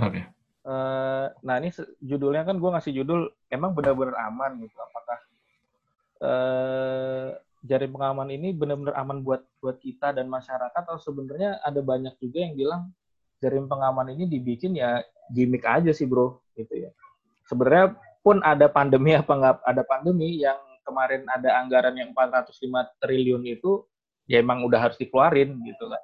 [0.00, 0.22] Oke.
[0.22, 0.24] Okay.
[0.62, 4.76] Uh, nah ini judulnya kan gue ngasih judul emang benar-benar aman gitu.
[4.78, 5.18] Apakah
[6.22, 7.28] uh,
[7.66, 12.38] jaring pengaman ini benar-benar aman buat buat kita dan masyarakat atau sebenarnya ada banyak juga
[12.42, 12.82] yang bilang
[13.42, 15.02] jaring pengaman ini dibikin ya
[15.34, 16.90] gimmick aja sih bro gitu ya.
[17.46, 23.42] Sebenarnya pun ada pandemi apa nggak ada pandemi yang kemarin ada anggaran yang 405 triliun
[23.46, 23.86] itu
[24.26, 26.02] ya emang udah harus dikeluarin gitu kan.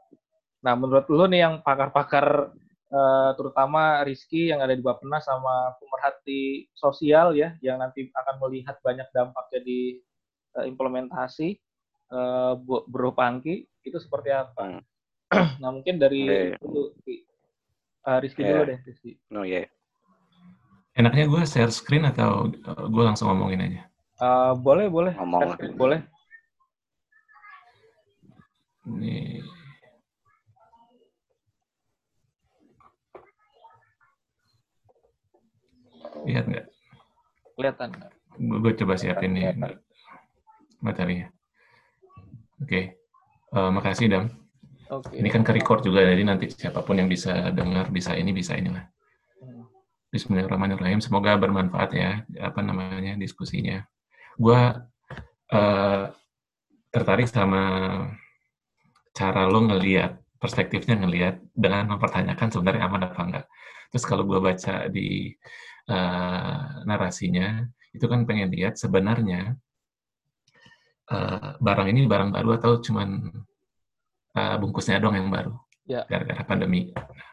[0.66, 2.50] Nah menurut lu nih yang pakar-pakar
[2.92, 8.80] uh, terutama Rizky yang ada di Bapenas sama pemerhati sosial ya yang nanti akan melihat
[8.80, 9.80] banyak dampaknya di
[10.56, 11.56] uh, implementasi
[12.12, 14.62] uh, Bro Pangki itu seperti apa?
[14.78, 14.82] Hmm.
[15.62, 16.56] nah mungkin dari yeah.
[16.60, 16.92] dulu
[18.08, 18.52] uh, Rizky yeah.
[18.56, 19.12] dulu deh Rizky.
[19.32, 19.68] No yeah.
[20.98, 22.50] Enaknya gue share screen atau
[22.90, 23.82] gue langsung ngomongin aja?
[24.18, 25.14] Uh, boleh boleh.
[25.14, 25.54] Ngomong.
[25.78, 26.02] Boleh.
[28.82, 29.46] Nih.
[36.28, 36.66] Lihat nggak?
[37.56, 37.88] Kelihatan?
[38.36, 39.56] Gue coba siapin nih
[40.84, 41.32] materinya.
[42.60, 42.68] Oke.
[42.68, 42.84] Okay.
[43.48, 44.24] Uh, eh, makasih, Dam.
[44.88, 45.20] Okay.
[45.20, 48.56] Ini kan ke record juga, jadi nanti siapa pun yang bisa dengar, bisa ini, bisa
[48.56, 48.84] inilah.
[49.40, 49.68] Hmm.
[50.12, 51.00] Bismillahirrahmanirrahim.
[51.00, 53.84] Semoga bermanfaat ya, apa namanya, diskusinya.
[54.36, 54.56] Gue
[55.52, 56.02] uh,
[56.88, 57.62] tertarik sama
[59.12, 63.46] cara lo ngeliat, perspektifnya ngeliat dengan mempertanyakan sebenarnya aman apa enggak.
[63.92, 65.32] Terus kalau gue baca di
[65.88, 69.56] uh, narasinya itu kan pengen lihat sebenarnya
[71.10, 73.32] uh, barang ini barang baru atau cuman
[74.36, 75.56] uh, bungkusnya dong yang baru
[75.88, 76.04] yeah.
[76.06, 76.92] gara-gara pandemi.
[76.92, 77.30] Nah,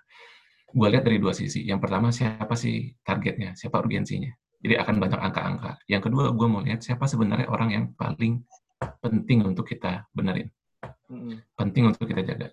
[0.71, 1.63] gue lihat dari dua sisi.
[1.67, 4.31] Yang pertama siapa sih targetnya, siapa urgensinya.
[4.63, 5.71] Jadi akan banyak angka-angka.
[5.85, 8.41] Yang kedua gue mau lihat siapa sebenarnya orang yang paling
[8.99, 10.49] penting untuk kita benerin,
[11.11, 11.53] mm-hmm.
[11.55, 12.49] penting untuk kita jaga.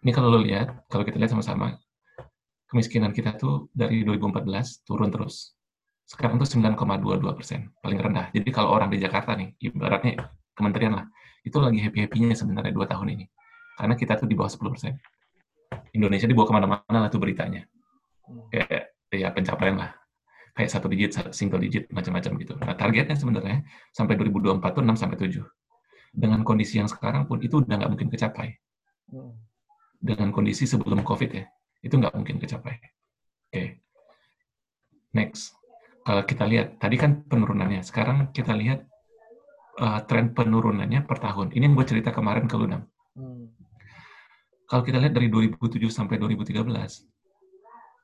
[0.00, 1.76] Ini kalau lo lihat, kalau kita lihat sama-sama,
[2.70, 5.58] kemiskinan kita tuh dari 2014 turun terus.
[6.06, 8.30] Sekarang tuh 9,22 persen, paling rendah.
[8.30, 11.06] Jadi kalau orang di Jakarta nih, ibaratnya kementerian lah,
[11.42, 13.26] itu lagi happy-happynya sebenarnya dua tahun ini.
[13.78, 14.92] Karena kita tuh di bawah 10 persen.
[15.94, 17.66] Indonesia dibawa ke mana-mana lah tuh beritanya.
[18.50, 19.90] Kayak ya pencapaian lah.
[20.54, 22.54] Kayak satu digit, single digit, macam-macam gitu.
[22.58, 23.62] Nah targetnya sebenarnya
[23.94, 25.42] sampai 2024 tuh 6 sampai 7.
[26.10, 28.58] Dengan kondisi yang sekarang pun itu udah nggak mungkin kecapai.
[29.14, 29.38] Hmm.
[30.02, 31.46] Dengan kondisi sebelum COVID ya
[31.80, 32.76] itu nggak mungkin kecapai.
[32.76, 33.68] Oke, okay.
[35.16, 35.56] next.
[36.00, 37.84] Kalau kita lihat, tadi kan penurunannya.
[37.84, 38.88] Sekarang kita lihat
[39.80, 41.52] uh, tren penurunannya per tahun.
[41.52, 42.88] Ini yang gue cerita kemarin ke Lunam.
[43.16, 43.52] Hmm.
[44.64, 46.62] Kalau kita lihat dari 2007 sampai 2013,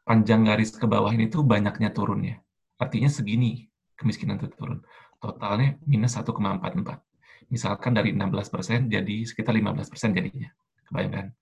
[0.04, 2.42] panjang garis ke bawah ini tuh banyaknya turunnya.
[2.76, 3.65] Artinya segini
[3.97, 4.84] kemiskinan itu turun.
[5.16, 7.00] Totalnya minus 1,44.
[7.48, 10.50] Misalkan dari 16% jadi sekitar 15% jadinya.
[10.91, 11.32] Kebayangkan?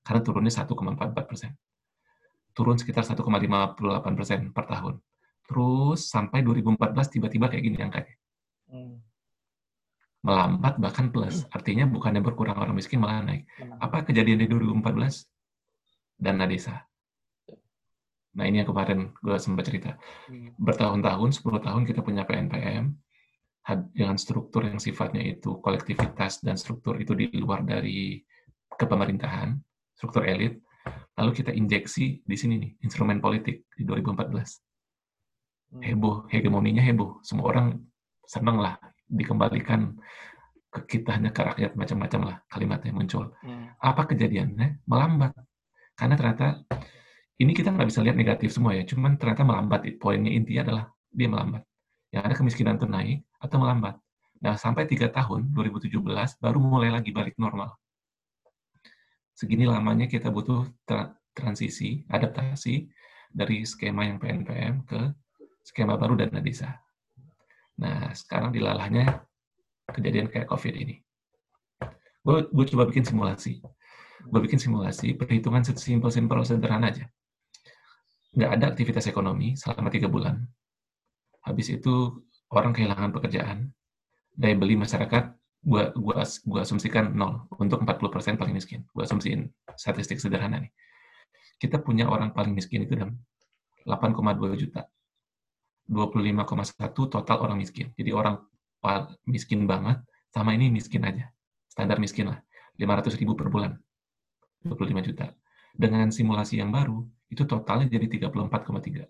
[0.00, 1.69] Karena turunnya 1,44%
[2.52, 4.98] turun sekitar 1,58 persen per tahun.
[5.46, 8.14] Terus sampai 2014 tiba-tiba kayak gini angkanya.
[8.70, 9.02] Hmm.
[10.22, 11.48] Melambat bahkan plus.
[11.50, 13.48] Artinya bukannya berkurang orang miskin malah naik.
[13.82, 15.26] Apa kejadian di 2014?
[16.20, 16.86] Dana desa.
[18.36, 19.98] Nah ini yang kemarin gue sempat cerita.
[20.30, 20.54] Hmm.
[20.54, 22.94] Bertahun-tahun, 10 tahun kita punya PNPM
[23.94, 28.18] dengan struktur yang sifatnya itu kolektivitas dan struktur itu di luar dari
[28.74, 29.54] kepemerintahan,
[29.94, 30.58] struktur elit,
[31.18, 34.60] Lalu kita injeksi di sini nih, instrumen politik di 2014.
[35.70, 35.82] Hmm.
[35.84, 37.20] Heboh, hegemoninya heboh.
[37.20, 37.76] Semua orang
[38.24, 38.78] senang lah
[39.10, 39.94] dikembalikan
[40.70, 43.34] ke kitanya ke rakyat macam-macam lah kalimatnya muncul.
[43.42, 43.74] Hmm.
[43.82, 44.86] Apa kejadiannya?
[44.86, 45.34] Melambat.
[45.98, 46.62] Karena ternyata
[47.40, 49.84] ini kita nggak bisa lihat negatif semua ya, cuman ternyata melambat.
[50.00, 51.62] Poinnya intinya adalah dia melambat.
[52.10, 53.94] Yang ada kemiskinan itu naik atau melambat.
[54.40, 56.00] Nah, sampai tiga tahun, 2017,
[56.40, 57.76] baru mulai lagi balik normal
[59.40, 62.84] segini lamanya kita butuh tra transisi, adaptasi
[63.32, 65.00] dari skema yang PNPM ke
[65.64, 66.76] skema baru dana desa.
[67.80, 69.24] Nah, sekarang dilalahnya
[69.88, 71.00] kejadian kayak COVID ini.
[72.20, 73.64] Gue, coba bikin simulasi.
[74.28, 77.08] Gue bikin simulasi, perhitungan simpel-simpel sederhana aja.
[78.36, 80.44] Nggak ada aktivitas ekonomi selama tiga bulan.
[81.40, 82.20] Habis itu
[82.52, 83.72] orang kehilangan pekerjaan,
[84.36, 88.88] daya beli masyarakat gua gua gua asumsikan nol untuk 40% paling miskin.
[88.96, 90.72] Gua asumsiin statistik sederhana nih.
[91.60, 93.20] Kita punya orang paling miskin itu dalam
[93.84, 94.88] 8,2 juta.
[95.90, 97.92] 25,1 total orang miskin.
[97.98, 98.40] Jadi orang
[99.28, 100.00] miskin banget
[100.32, 101.28] sama ini miskin aja.
[101.68, 102.40] Standar miskin lah.
[102.80, 103.76] 500 ribu per bulan.
[104.64, 105.34] 25 juta.
[105.76, 109.04] Dengan simulasi yang baru, itu totalnya jadi 34,3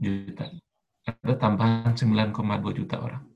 [0.00, 0.46] juta.
[1.02, 3.31] Ada tambahan 9,2 juta orang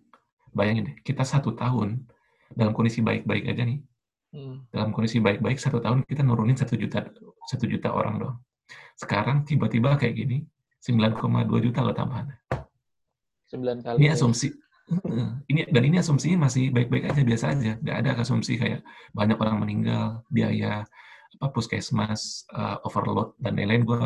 [0.56, 2.00] bayangin deh, kita satu tahun
[2.48, 3.84] dalam kondisi baik-baik aja nih,
[4.32, 4.72] hmm.
[4.72, 7.04] dalam kondisi baik-baik satu tahun kita nurunin satu juta
[7.44, 8.36] satu juta orang dong.
[8.96, 10.48] Sekarang tiba-tiba kayak gini,
[10.80, 11.20] 9,2
[11.60, 12.32] juta loh tambahan.
[13.52, 13.96] 9 kali.
[14.00, 14.48] Ini asumsi.
[15.50, 19.58] Ini dan ini asumsinya masih baik-baik aja biasa aja, nggak ada asumsi kayak banyak orang
[19.58, 20.86] meninggal, biaya
[21.36, 23.98] apa puskesmas uh, overload dan lain-lain gue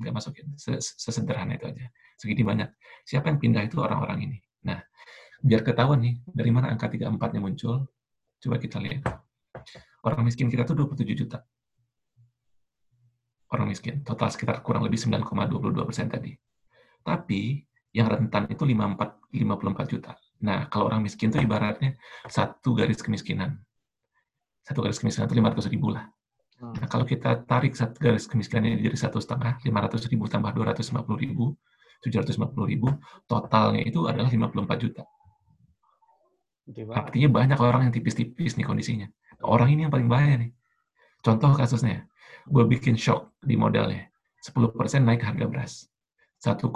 [0.00, 0.48] nggak masukin.
[0.80, 1.84] Sesederhana itu aja.
[2.16, 2.68] Segini banyak.
[3.04, 4.38] Siapa yang pindah itu orang-orang ini.
[5.42, 7.88] Biar ketahuan nih dari mana angka 34-nya muncul,
[8.40, 9.04] coba kita lihat.
[10.04, 11.40] Orang miskin kita tuh 27 juta
[13.52, 14.02] orang miskin.
[14.02, 16.34] Total sekitar kurang lebih 9,22 persen tadi.
[17.06, 17.62] Tapi
[17.94, 20.12] yang rentan itu 54, 54 juta.
[20.42, 21.96] Nah, kalau orang miskin itu ibaratnya
[22.26, 23.56] satu garis kemiskinan.
[24.66, 26.04] Satu garis kemiskinan itu 500 ribu lah.
[26.60, 26.74] Hmm.
[26.76, 31.16] Nah, kalau kita tarik satu garis kemiskinan ini jadi satu setengah, 500 ribu tambah 250
[31.16, 31.56] ribu,
[32.04, 32.88] 750 ribu,
[33.24, 35.02] totalnya itu adalah 54 juta.
[36.74, 39.06] Artinya banyak orang yang tipis-tipis nih kondisinya.
[39.46, 40.50] Orang ini yang paling bahaya nih.
[41.22, 42.10] Contoh kasusnya,
[42.46, 44.10] gue bikin shock di modelnya.
[44.42, 45.72] 10% naik harga beras.
[46.42, 46.66] 1,2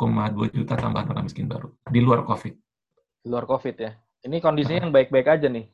[0.50, 1.70] juta tambahan orang miskin baru.
[1.86, 2.54] Di luar COVID.
[3.22, 3.92] Di luar COVID ya?
[4.26, 4.84] Ini kondisinya nah.
[4.88, 5.66] yang baik-baik aja nih?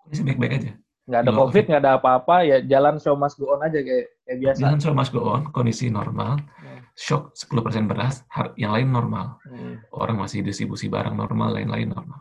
[0.00, 0.72] Kondisi baik-baik aja.
[1.10, 4.38] Nggak ada COVID, nggak ada apa-apa, ya jalan show must go on aja kayak, kayak
[4.38, 4.58] biasa.
[4.62, 6.38] Jalan show must go on, kondisi normal.
[6.60, 6.80] Hmm.
[6.94, 8.22] Shock 10% beras,
[8.54, 9.40] yang lain normal.
[9.42, 9.82] Hmm.
[9.90, 12.19] Orang masih distribusi barang normal, lain-lain normal.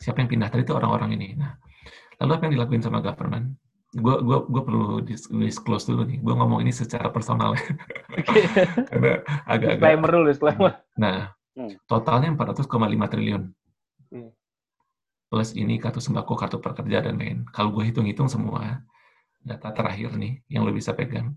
[0.00, 1.36] Siapa yang pindah tadi itu orang-orang ini.
[1.36, 1.54] Nah,
[2.24, 3.60] lalu apa yang dilakuin sama government?
[3.90, 5.02] gue gue gue perlu
[5.42, 7.66] disclose dulu nih gue ngomong ini secara personal ya
[8.90, 11.74] karena agak-agak disclaimer dulu disclaimer nah hmm.
[11.90, 12.70] totalnya 400,5
[13.10, 13.42] triliun
[14.14, 14.30] hmm.
[15.26, 18.78] plus ini kartu sembako kartu prakerja dan lain kalau gue hitung-hitung semua
[19.42, 21.34] data terakhir nih yang lo bisa pegang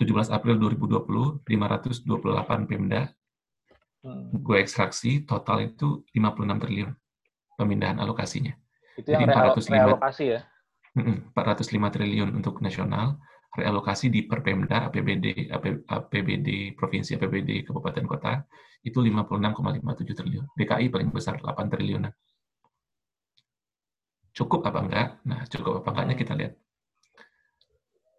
[0.00, 3.12] 17 April 2020 528 Pemda
[4.08, 4.40] hmm.
[4.40, 6.92] gue ekstraksi total itu 56 triliun
[7.62, 8.52] pemindahan alokasinya
[8.98, 10.40] itu yang Jadi 405 realokasi ya
[10.92, 13.16] 405 triliun untuk nasional,
[13.56, 15.48] realokasi di Perpemda, APBD,
[15.88, 18.44] APBD provinsi, APBD kabupaten kota
[18.84, 20.44] itu 56,57 triliun.
[20.52, 22.12] DKI paling besar 8 triliunan.
[24.32, 25.08] Cukup apa enggak?
[25.28, 26.54] Nah, cukup apa enggaknya kita lihat.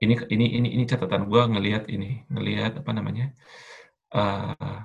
[0.03, 3.31] Ini ini ini ini catatan gue ngelihat ini, ngelihat apa namanya?
[4.13, 4.81] Uh,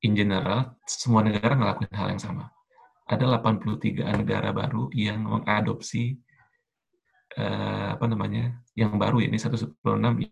[0.00, 2.53] in general semua negara ngelakuin hal yang sama.
[3.04, 6.16] Ada 83 negara baru yang mengadopsi
[7.38, 9.82] uh, apa namanya yang baru ya ini 196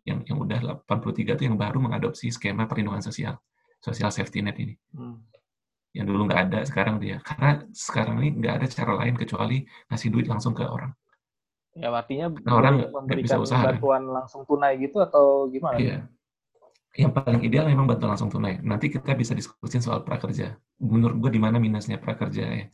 [0.07, 3.39] yang yang udah 83 itu yang baru mengadopsi skema perlindungan sosial
[3.83, 5.19] sosial safety net ini hmm.
[5.95, 10.09] yang dulu nggak ada sekarang dia karena sekarang ini nggak ada cara lain kecuali ngasih
[10.11, 10.95] duit langsung ke orang
[11.73, 14.15] ya artinya nah, orang nggak bisa usaha bantuan kan?
[14.23, 15.99] langsung tunai gitu atau gimana iya
[16.93, 21.31] yang paling ideal memang bantuan langsung tunai nanti kita bisa diskusin soal prakerja menurut gue
[21.37, 22.67] di mana minusnya prakerja ya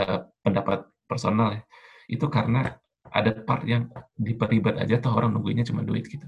[0.00, 1.62] uh, pendapat personal ya
[2.10, 2.80] itu karena
[3.10, 6.26] ada part yang diperibet aja toh orang nungguinnya cuma duit gitu.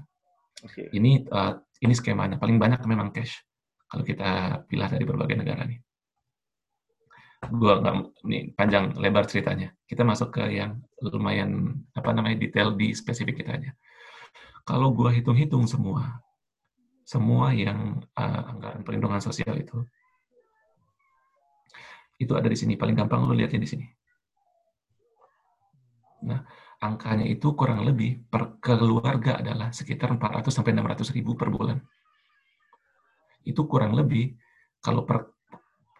[0.63, 0.91] Okay.
[0.91, 3.43] Ini uh, ini skemanya paling banyak memang cash
[3.87, 5.79] kalau kita pilih dari berbagai negara nih.
[7.51, 9.75] Gua nggak nih panjang lebar ceritanya.
[9.83, 13.71] Kita masuk ke yang lumayan apa namanya detail di spesifik kita aja.
[14.63, 16.23] Kalau gua hitung-hitung semua,
[17.03, 19.83] semua yang uh, anggaran perlindungan sosial itu
[22.23, 22.79] itu ada di sini.
[22.79, 23.85] Paling gampang lu lihatnya di sini.
[26.23, 26.39] Nah,
[26.79, 31.77] angkanya itu kurang lebih per keluarga adalah sekitar 400 sampai 600 ribu per bulan.
[33.43, 34.31] Itu kurang lebih
[34.79, 35.35] kalau per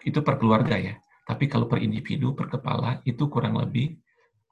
[0.07, 0.95] itu per keluarga ya.
[1.23, 3.95] Tapi kalau per individu per kepala itu kurang lebih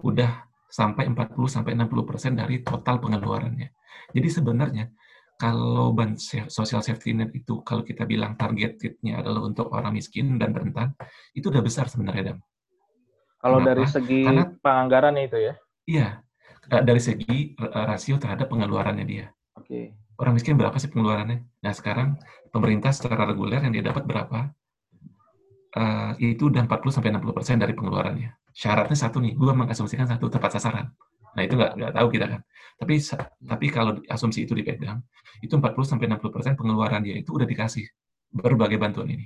[0.03, 3.69] udah sampai 40 sampai 60 persen dari total pengeluarannya.
[4.15, 4.87] Jadi sebenarnya
[5.41, 10.53] kalau ban social safety net itu kalau kita bilang targetnya adalah untuk orang miskin dan
[10.53, 10.93] rentan,
[11.33, 12.39] itu udah besar sebenarnya, Dam.
[13.41, 15.53] Kalau dari segi Karena, penganggaran itu ya?
[15.89, 16.07] Iya,
[16.69, 19.33] eh, dari segi eh, rasio terhadap pengeluarannya dia.
[19.57, 19.65] Oke.
[19.65, 19.85] Okay.
[20.21, 21.41] Orang miskin berapa sih pengeluarannya?
[21.65, 22.21] Nah sekarang
[22.53, 24.53] pemerintah secara reguler yang dia dapat berapa?
[25.71, 28.29] Uh, itu udah 40 sampai 60 persen dari pengeluarannya.
[28.51, 30.91] Syaratnya satu nih, gue mengasumsikan satu tepat sasaran.
[31.35, 32.41] Nah itu nggak nggak tahu kita kan.
[32.81, 32.93] Tapi
[33.45, 34.99] tapi kalau asumsi itu dipegang,
[35.39, 37.85] itu 40 sampai 60 persen pengeluaran dia itu udah dikasih
[38.31, 39.25] berbagai bantuan ini.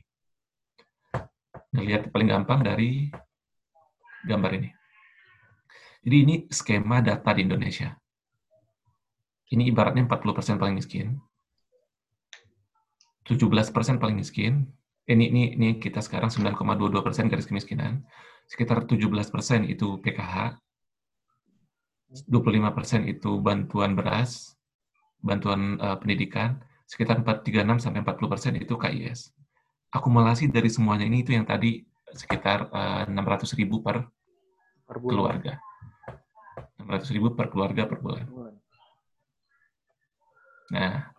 [1.71, 3.09] Ngelihat paling gampang dari
[4.25, 4.69] gambar ini.
[6.05, 7.89] Jadi ini skema data di Indonesia.
[9.45, 11.21] Ini ibaratnya 40% paling miskin,
[13.25, 14.69] 17% paling miskin,
[15.05, 18.05] ini, ini, ini kita sekarang 9,22% garis kemiskinan,
[18.49, 20.57] sekitar 17% itu PKH,
[22.11, 24.55] 25% itu bantuan beras,
[25.19, 29.33] bantuan uh, pendidikan, sekitar 436 sampai 40% itu KIS.
[29.89, 31.81] Akumulasi dari semuanya ini itu yang tadi
[32.13, 34.05] sekitar uh, eh, 600 ribu per,
[34.85, 35.57] per keluarga.
[36.77, 38.25] 600 ribu per keluarga per bulan.
[40.69, 41.09] Nah,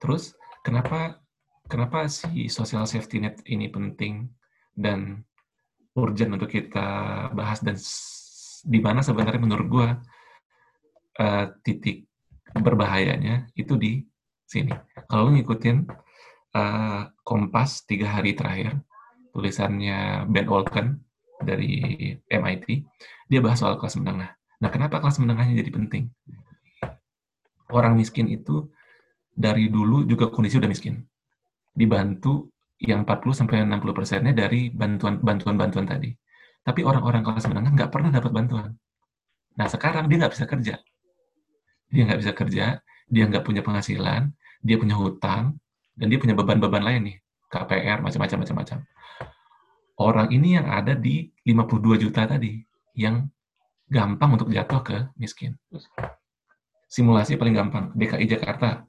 [0.00, 1.20] terus kenapa
[1.68, 4.28] kenapa si social safety net ini penting
[4.76, 5.24] dan
[5.96, 7.76] urgent untuk kita bahas dan
[8.64, 9.88] di mana sebenarnya menurut gua
[11.18, 12.06] uh, titik
[12.54, 14.02] berbahayanya itu di
[14.46, 14.70] sini.
[15.10, 15.76] Kalau ngikutin
[16.54, 18.78] uh, Kompas tiga hari terakhir,
[19.34, 21.02] tulisannya Ben Olken
[21.42, 22.66] dari MIT,
[23.26, 24.30] dia bahas soal kelas menengah.
[24.62, 26.04] Nah, kenapa kelas menengahnya jadi penting?
[27.74, 28.70] Orang miskin itu
[29.34, 31.02] dari dulu juga kondisi udah miskin.
[31.74, 36.14] Dibantu yang 40 sampai 60 persennya dari bantuan bantuan bantuan tadi.
[36.64, 38.70] Tapi orang-orang kelas menengah nggak pernah dapat bantuan.
[39.58, 40.74] Nah sekarang dia nggak bisa kerja,
[41.94, 42.66] dia nggak bisa kerja,
[43.06, 45.54] dia nggak punya penghasilan, dia punya hutang,
[45.94, 48.78] dan dia punya beban-beban lain nih, KPR macam-macam macam-macam.
[49.94, 52.58] Orang ini yang ada di 52 juta tadi,
[52.98, 53.30] yang
[53.86, 55.54] gampang untuk jatuh ke miskin.
[56.90, 58.82] Simulasi paling gampang, DKI Jakarta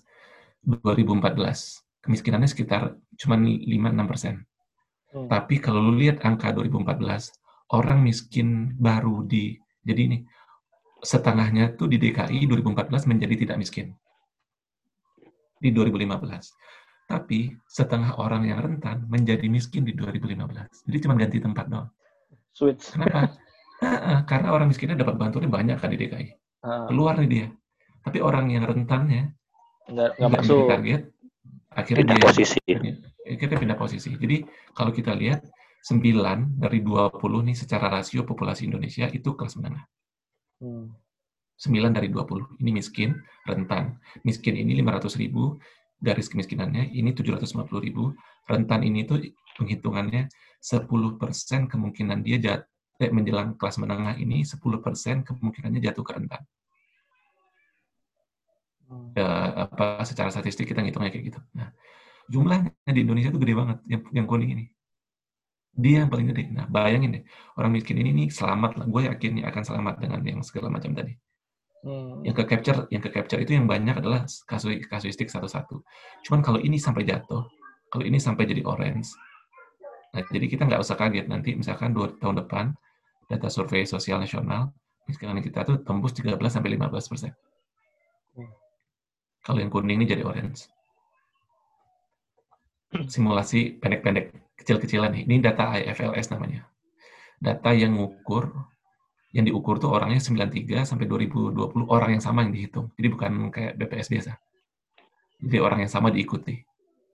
[0.66, 4.36] 2014 kemiskinannya sekitar cuma 5-6 persen.
[5.10, 5.26] Hmm.
[5.26, 7.34] Tapi kalau lu lihat angka 2014,
[7.74, 10.18] orang miskin baru di, jadi ini,
[11.06, 13.94] setengahnya tuh di DKI 2014 menjadi tidak miskin.
[15.62, 16.18] Di 2015.
[17.06, 20.90] Tapi setengah orang yang rentan menjadi miskin di 2015.
[20.90, 21.90] Jadi cuma ganti tempat doang.
[22.50, 22.98] Switch.
[22.98, 23.38] Kenapa?
[23.86, 26.28] nah, karena orang miskinnya dapat bantuan banyak kan di DKI.
[26.66, 26.90] Ah.
[26.90, 27.48] Keluar nih dia.
[28.02, 29.34] Tapi orang yang rentannya
[29.86, 31.02] nggak, nggak masuk target,
[31.74, 32.60] akhirnya pindah dia, posisi.
[33.26, 34.10] Akhirnya pindah posisi.
[34.18, 34.38] Jadi
[34.74, 35.46] kalau kita lihat
[35.86, 36.02] 9
[36.58, 39.86] dari 20 nih secara rasio populasi Indonesia itu kelas menengah.
[40.60, 40.96] Hmm.
[41.56, 42.60] 9 dari 20.
[42.60, 43.16] Ini miskin,
[43.48, 43.96] rentan.
[44.28, 45.56] Miskin ini 500 ribu,
[46.04, 48.12] garis kemiskinannya ini 750 ribu.
[48.46, 49.24] Rentan ini tuh
[49.56, 50.28] penghitungannya
[50.60, 52.62] 10% kemungkinan dia jat,
[53.00, 56.44] eh, menjelang kelas menengah ini 10% kemungkinannya jatuh ke rentan.
[58.86, 59.16] Hmm.
[59.18, 61.40] Ya, apa secara statistik kita ngitungnya kayak gitu.
[61.58, 61.74] Nah,
[62.30, 64.66] jumlahnya di Indonesia itu gede banget yang yang kuning ini.
[65.76, 66.48] Dia yang paling gede.
[66.56, 67.24] Nah, bayangin deh,
[67.60, 68.86] orang miskin ini nih selamat lah.
[68.88, 71.12] Gue yakin akan selamat dengan yang segala macam tadi.
[71.86, 72.26] Hmm.
[72.26, 75.84] Yang ke capture, yang ke capture itu yang banyak adalah kasus kasuistik satu-satu.
[76.26, 77.46] Cuman kalau ini sampai jatuh,
[77.94, 79.14] kalau ini sampai jadi orange,
[80.16, 82.74] nah jadi kita nggak usah kaget nanti misalkan dua tahun depan
[83.30, 84.74] data survei sosial nasional
[85.06, 87.32] miskinan kita tuh tembus 13 sampai 15 persen.
[88.34, 88.50] Hmm.
[89.46, 90.66] Kalau yang kuning ini jadi orange.
[93.14, 95.24] Simulasi pendek-pendek, kecil-kecilan nih.
[95.28, 96.68] Ini data IFLS namanya.
[97.40, 98.52] Data yang ngukur,
[99.36, 102.88] yang diukur tuh orangnya 93 sampai 2020 orang yang sama yang dihitung.
[102.96, 104.32] Jadi bukan kayak BPS biasa.
[105.44, 106.56] Jadi orang yang sama diikuti.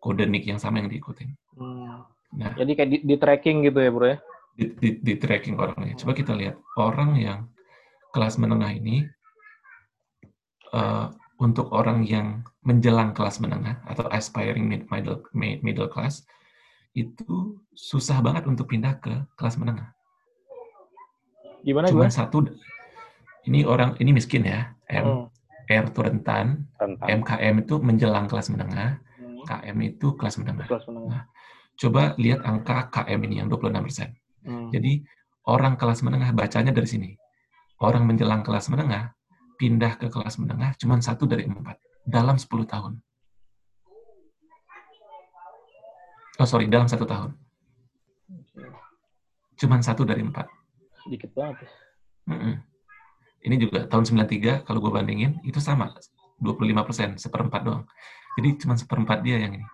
[0.02, 1.26] Kode NIK yang sama yang diikuti.
[1.58, 2.06] Hmm.
[2.32, 4.18] Nah, Jadi kayak di, di tracking gitu ya bro ya?
[4.56, 5.98] Di, di, di tracking orangnya.
[6.00, 7.40] Coba kita lihat orang yang
[8.16, 9.04] kelas menengah ini
[10.76, 16.22] uh, untuk orang yang menjelang kelas menengah atau aspiring middle middle class
[16.92, 19.96] itu susah banget untuk pindah ke kelas menengah.
[21.64, 22.12] Gimana Cuma gue?
[22.12, 22.38] satu
[23.48, 25.06] ini orang ini miskin ya, M.
[25.06, 25.26] Hmm.
[25.72, 29.48] R itu rentan, rentan, MKM itu menjelang kelas menengah, hmm.
[29.48, 30.68] KM itu kelas menengah.
[30.68, 31.10] Kelas menengah.
[31.16, 31.24] Nah,
[31.80, 34.10] coba lihat angka KM ini yang 26 persen.
[34.44, 34.68] Hmm.
[34.74, 35.00] Jadi
[35.48, 37.10] orang kelas menengah bacanya dari sini.
[37.82, 39.16] Orang menjelang kelas menengah
[39.58, 42.98] pindah ke kelas menengah cuma satu dari empat dalam 10 tahun.
[46.40, 47.36] Oh sorry, dalam satu tahun.
[49.60, 50.48] Cuma satu dari empat.
[51.04, 51.68] Sedikit banget.
[52.30, 52.56] Mm -mm.
[53.42, 55.92] Ini juga tahun 93, kalau gue bandingin, itu sama.
[56.42, 57.86] 25 persen, seperempat doang.
[58.38, 59.68] Jadi cuma seperempat dia yang ini.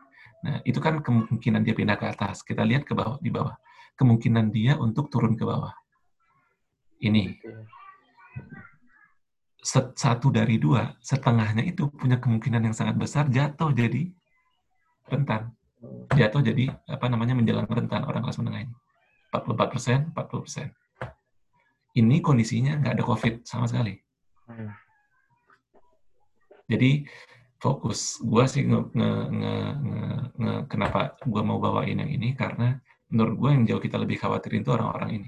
[0.43, 2.43] Nah, itu kan kemungkinan dia pindah ke atas.
[2.43, 3.55] Kita lihat ke bawah, di bawah.
[3.95, 5.73] Kemungkinan dia untuk turun ke bawah.
[6.97, 7.37] Ini
[9.67, 14.07] satu dari dua, setengahnya itu punya kemungkinan yang sangat besar jatuh jadi
[15.11, 15.51] rentan.
[16.15, 18.75] Jatuh jadi apa namanya menjelang rentan orang kelas menengah ini.
[19.31, 20.67] 44 persen, 40 persen.
[21.97, 23.97] Ini kondisinya nggak ada COVID sama sekali.
[24.47, 24.71] Hmm.
[26.67, 27.07] Jadi
[27.57, 30.05] fokus gue sih nge, nge, nge, nge,
[30.37, 32.77] nge, kenapa gue mau bawain yang ini karena
[33.09, 35.27] menurut gue yang jauh kita lebih khawatirin itu orang-orang ini.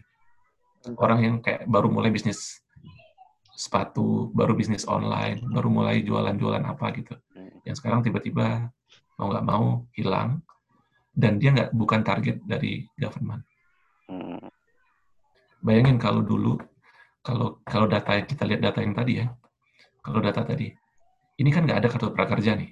[0.96, 2.64] Orang yang kayak baru mulai bisnis
[3.60, 7.16] sepatu, baru bisnis online, baru mulai jualan-jualan apa gitu.
[7.36, 7.60] Hmm.
[7.68, 8.72] Yang sekarang tiba-tiba
[9.20, 10.40] mau nggak mau hilang
[11.12, 13.44] dan dia nggak bukan target dari government.
[14.08, 14.48] Hmm.
[15.60, 16.56] Bayangin kalau dulu
[17.20, 19.28] kalau kalau data kita lihat data yang tadi ya,
[20.00, 20.72] kalau data tadi,
[21.36, 22.72] ini kan nggak ada kartu prakerja nih.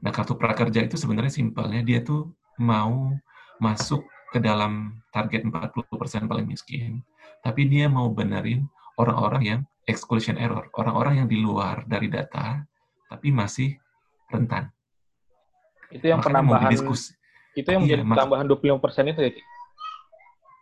[0.00, 3.12] Nah kartu prakerja itu sebenarnya simpelnya dia tuh mau
[3.60, 7.04] masuk ke dalam target 40% paling miskin,
[7.44, 8.64] tapi dia mau benerin
[8.96, 12.60] orang-orang yang exclusion error, orang-orang yang di luar dari data,
[13.08, 13.76] tapi masih
[14.28, 14.68] rentan.
[15.88, 16.72] Itu yang Makanya penambahan
[17.58, 19.32] itu yang iya, menjadi tambahan 25% itu ya?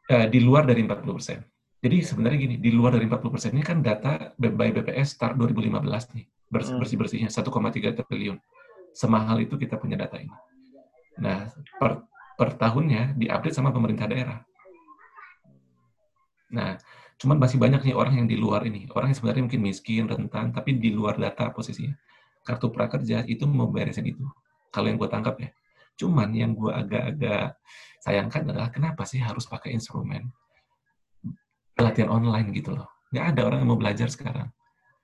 [0.06, 1.82] Uh, di luar dari 40%.
[1.82, 6.24] Jadi sebenarnya gini, di luar dari 40% ini kan data by BPS start 2015 nih,
[6.48, 6.80] bersih, hmm.
[6.80, 8.38] bersih-bersihnya 1,3 triliun.
[8.96, 10.32] Semahal itu kita punya data ini.
[11.20, 12.06] Nah, per,
[12.40, 14.40] per tahunnya diupdate sama pemerintah daerah.
[16.48, 16.80] Nah,
[17.20, 18.88] cuman masih banyak nih orang yang di luar ini.
[18.96, 21.92] Orang yang sebenarnya mungkin miskin, rentan, tapi di luar data posisinya.
[22.40, 24.24] Kartu prakerja itu mau beresin itu.
[24.70, 25.50] Kalau yang gue tangkap ya.
[25.96, 27.56] Cuman yang gue agak-agak
[28.04, 30.30] sayangkan adalah kenapa sih harus pakai instrumen
[31.76, 32.88] pelatihan online gitu loh.
[33.12, 34.48] Nggak ada orang yang mau belajar sekarang.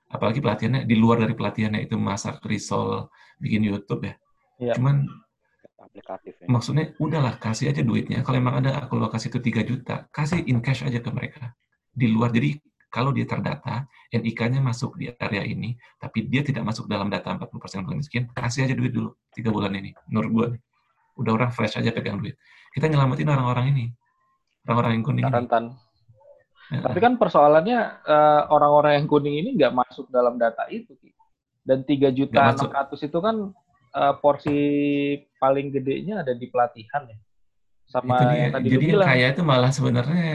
[0.09, 3.09] Apalagi pelatihannya di luar dari pelatihannya itu masak risol,
[3.41, 4.13] bikin YouTube ya.
[4.61, 4.73] ya.
[4.77, 5.05] Cuman
[5.81, 6.45] aplikatif ya.
[6.49, 8.25] Maksudnya udahlah kasih aja duitnya.
[8.25, 11.53] Kalau emang ada aku kasih itu 3 juta, kasih in cash aja ke mereka.
[11.93, 12.57] Di luar jadi
[12.93, 17.49] kalau dia terdata, NIK-nya masuk di area ini, tapi dia tidak masuk dalam data 40%
[17.89, 19.97] paling miskin, kasih aja duit dulu tiga bulan ini.
[20.13, 20.47] Menurut gue
[21.17, 22.37] udah orang fresh aja pegang duit.
[22.69, 23.85] Kita nyelamatin orang-orang ini,
[24.69, 25.25] orang-orang yang kuning.
[25.25, 25.73] Rentan.
[26.69, 26.85] Ya.
[26.85, 30.93] Tapi kan persoalannya uh, orang-orang yang kuning ini nggak masuk dalam data itu,
[31.65, 33.49] dan tiga juta enam ratus itu kan
[33.97, 34.53] uh, porsi
[35.41, 37.17] paling gedenya ada di pelatihan ya.
[37.93, 38.37] Sama itu dia.
[38.41, 40.25] yang tadi Jadi yang kaya itu malah sebenarnya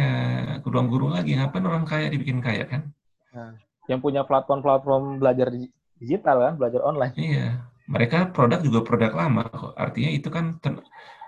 [0.63, 1.35] kurang guru lagi.
[1.35, 2.95] Ngapain orang kaya dibikin kaya kan?
[3.35, 3.59] Nah,
[3.91, 5.51] yang punya platform-platform belajar
[5.99, 7.15] digital kan, belajar online.
[7.19, 9.73] Iya mereka produk juga produk lama kok.
[9.75, 10.61] Artinya itu kan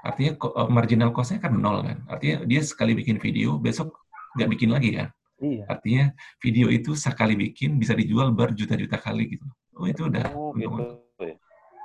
[0.05, 2.05] artinya eh, marginal cost-nya kan nol kan.
[2.07, 3.97] Artinya dia sekali bikin video, besok
[4.37, 5.09] nggak bikin lagi kan.
[5.41, 5.65] Iya.
[5.67, 6.05] Artinya
[6.45, 9.49] video itu sekali bikin bisa dijual berjuta-juta kali gitu.
[9.73, 10.25] Oh itu udah.
[10.37, 11.01] Oh, gitu.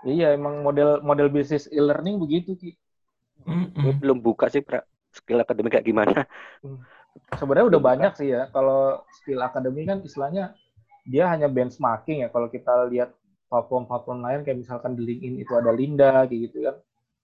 [0.06, 2.76] Iya emang model model bisnis e-learning begitu ki.
[3.46, 3.94] Mm -mm.
[4.02, 4.84] Belum buka sih pra.
[5.16, 6.28] skill akademik kayak gimana.
[6.60, 6.84] Hmm.
[7.40, 8.52] Sebenarnya udah banyak sih ya.
[8.52, 10.52] Kalau skill akademik kan istilahnya
[11.08, 12.28] dia hanya benchmarking ya.
[12.28, 13.16] Kalau kita lihat
[13.48, 16.76] platform-platform lain kayak misalkan di LinkedIn itu ada Linda kayak gitu kan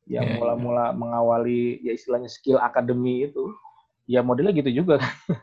[0.10, 0.38] yang iya, iya.
[0.42, 3.54] mula-mula yeah, mengawali ya istilahnya skill akademi itu
[4.10, 5.14] ya modelnya gitu juga kan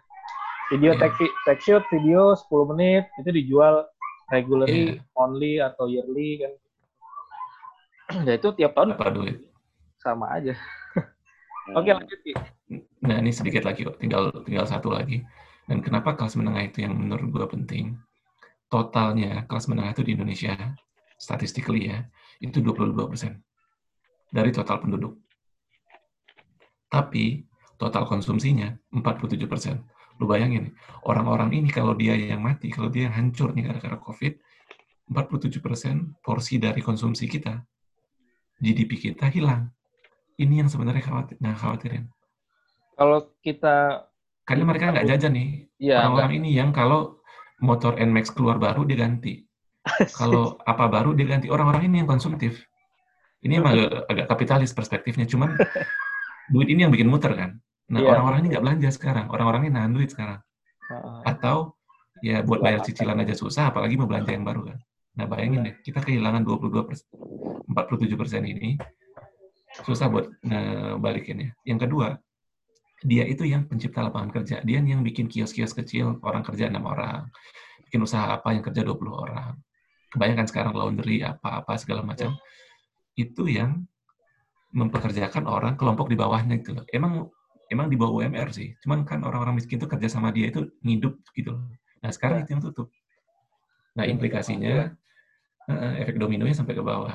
[0.75, 1.01] video yeah.
[1.01, 1.15] tech,
[1.47, 3.87] tech shoot video 10 menit itu dijual
[4.35, 5.21] regularly yeah.
[5.21, 6.53] only atau yearly kan
[8.29, 9.39] ya itu tiap tahun apa duit
[9.99, 10.55] sama aja
[11.75, 12.33] oke okay, lanjut Ki.
[13.05, 15.23] nah ini sedikit lagi kok tinggal tinggal satu lagi
[15.69, 17.99] dan kenapa kelas menengah itu yang menurut gue penting
[18.69, 20.55] totalnya kelas menengah itu di Indonesia,
[21.17, 22.05] statistically ya,
[22.39, 23.41] itu 22 persen
[24.29, 25.17] dari total penduduk.
[26.89, 27.45] Tapi
[27.81, 29.77] total konsumsinya 47 persen.
[30.21, 30.73] Lu bayangin,
[31.09, 34.35] orang-orang ini kalau dia yang mati, kalau dia yang hancur nih gara-gara COVID,
[35.09, 37.57] 47 persen porsi dari konsumsi kita,
[38.61, 39.73] GDP kita hilang.
[40.39, 42.07] Ini yang sebenarnya khawatir, nah khawatirin.
[42.95, 44.07] Kalau kita...
[44.47, 45.51] Karena mereka nggak jajan nih.
[45.83, 47.19] Ya, orang-orang ini yang kalau
[47.61, 49.45] motor NMAX keluar baru dia ganti.
[50.19, 51.53] Kalau apa baru dia ganti.
[51.53, 52.65] Orang-orang ini yang konsumtif.
[53.45, 55.29] Ini emang agak, agak kapitalis perspektifnya.
[55.29, 55.53] Cuman
[56.53, 57.61] duit ini yang bikin muter kan.
[57.93, 58.13] Nah yeah.
[58.17, 59.27] orang-orang ini nggak belanja sekarang.
[59.29, 60.41] Orang-orang ini nahan duit sekarang.
[61.25, 61.77] Atau
[62.25, 64.79] ya buat bayar cicilan aja susah, apalagi mau belanja yang baru kan.
[65.19, 67.07] Nah bayangin deh, kita kehilangan 22 persen,
[67.69, 68.79] 47 persen ini
[69.85, 70.27] susah buat
[70.99, 71.55] balikinnya.
[71.63, 72.09] Yang kedua,
[73.07, 74.59] dia itu yang pencipta lapangan kerja.
[74.67, 77.31] Dia yang bikin kios-kios kecil, orang kerja enam orang.
[77.87, 79.55] Bikin usaha apa yang kerja 20 orang.
[80.11, 82.35] Kebanyakan sekarang laundry, apa-apa, segala macam.
[83.15, 83.87] Itu yang
[84.75, 86.85] mempekerjakan orang kelompok di bawahnya gitu loh.
[86.91, 87.31] Emang
[87.71, 88.75] emang di bawah UMR sih.
[88.85, 91.63] Cuman kan orang-orang miskin itu kerja sama dia itu ngidup gitu loh.
[92.03, 92.45] Nah sekarang ya.
[92.45, 92.89] itu yang tutup.
[93.97, 94.93] Nah implikasinya
[95.71, 97.15] uh, efek dominonya sampai ke bawah.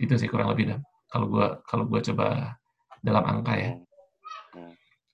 [0.00, 0.80] Itu sih kurang lebih dah.
[1.08, 2.56] Kalau gua kalau gua coba
[3.00, 3.70] dalam angka ya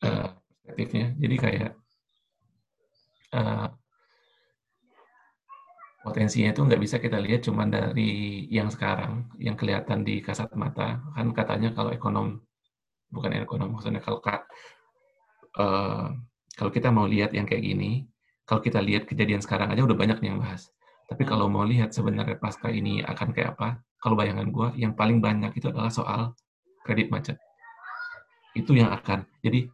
[0.04, 0.28] uh,
[0.64, 1.12] perspektifnya.
[1.20, 1.72] Jadi kayak
[3.36, 3.68] uh,
[6.04, 11.00] potensinya itu nggak bisa kita lihat cuma dari yang sekarang, yang kelihatan di kasat mata.
[11.16, 12.40] Kan katanya kalau ekonom,
[13.08, 14.20] bukan ekonom, maksudnya kalau
[15.60, 16.08] uh,
[16.54, 18.04] kalau kita mau lihat yang kayak gini,
[18.44, 20.68] kalau kita lihat kejadian sekarang aja udah banyak yang bahas.
[21.04, 21.30] Tapi hmm.
[21.30, 25.56] kalau mau lihat sebenarnya pasca ini akan kayak apa, kalau bayangan gue, yang paling banyak
[25.56, 26.36] itu adalah soal
[26.84, 27.40] kredit macet.
[28.52, 29.64] Itu yang akan jadi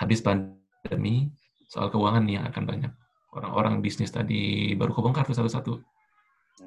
[0.00, 1.28] habis pandemi
[1.68, 2.92] soal keuangan yang akan banyak.
[3.36, 5.76] Orang-orang bisnis tadi baru kebongkar tuh satu-satu.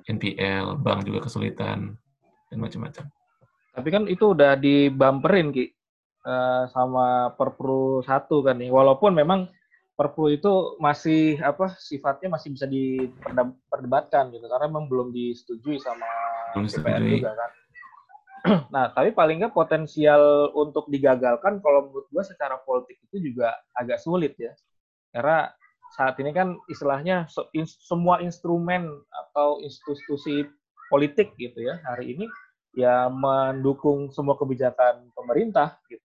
[0.06, 1.98] NPL bank juga kesulitan
[2.54, 3.10] dan macam-macam.
[3.74, 5.66] Tapi kan itu udah dibumperin ki.
[6.26, 8.70] Eh, sama Perpru satu kan nih.
[8.70, 9.50] Walaupun memang
[9.96, 16.04] Perpu itu masih apa sifatnya masih bisa diperdebatkan gitu karena memang belum disetujui sama
[16.52, 17.52] belum DPR juga kan
[18.74, 23.98] nah, tapi paling nggak potensial untuk digagalkan kalau menurut gue secara politik itu juga agak
[23.98, 24.54] sulit ya.
[25.10, 25.50] Karena
[25.98, 27.26] saat ini kan istilahnya
[27.82, 30.46] semua instrumen atau institusi
[30.92, 32.26] politik gitu ya hari ini
[32.78, 36.05] ya mendukung semua kebijakan pemerintah gitu.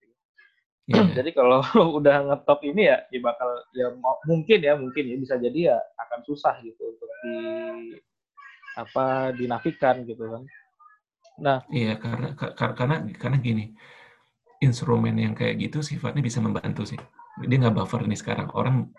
[0.90, 1.22] Yeah.
[1.22, 1.62] jadi kalau
[2.03, 3.94] udah ngetop ini ya, ya bakal ya
[4.26, 7.35] mungkin ya mungkin ya bisa jadi ya akan susah gitu untuk di
[8.74, 10.42] apa dinafikan gitu kan.
[11.40, 13.72] Nah, iya karena karena karena gini,
[14.61, 17.00] instrumen yang kayak gitu sifatnya bisa membantu sih.
[17.46, 18.50] Dia nggak buffer nih sekarang.
[18.53, 18.92] Orang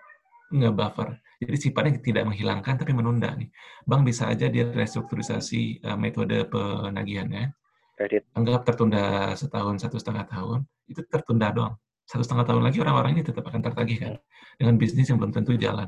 [0.49, 1.09] nggak buffer.
[1.41, 3.49] Jadi sifatnya tidak menghilangkan tapi menunda nih.
[3.85, 7.53] Bank bisa aja dia restrukturisasi uh, metode penagihannya.
[8.01, 8.25] Kredit.
[8.33, 10.65] Anggap tertunda setahun, satu setengah tahun.
[10.89, 11.77] Itu tertunda doang.
[12.09, 14.13] Satu setengah tahun lagi orang-orang ini tetap akan tertagih kan.
[14.57, 15.85] Dengan bisnis yang belum tentu jalan.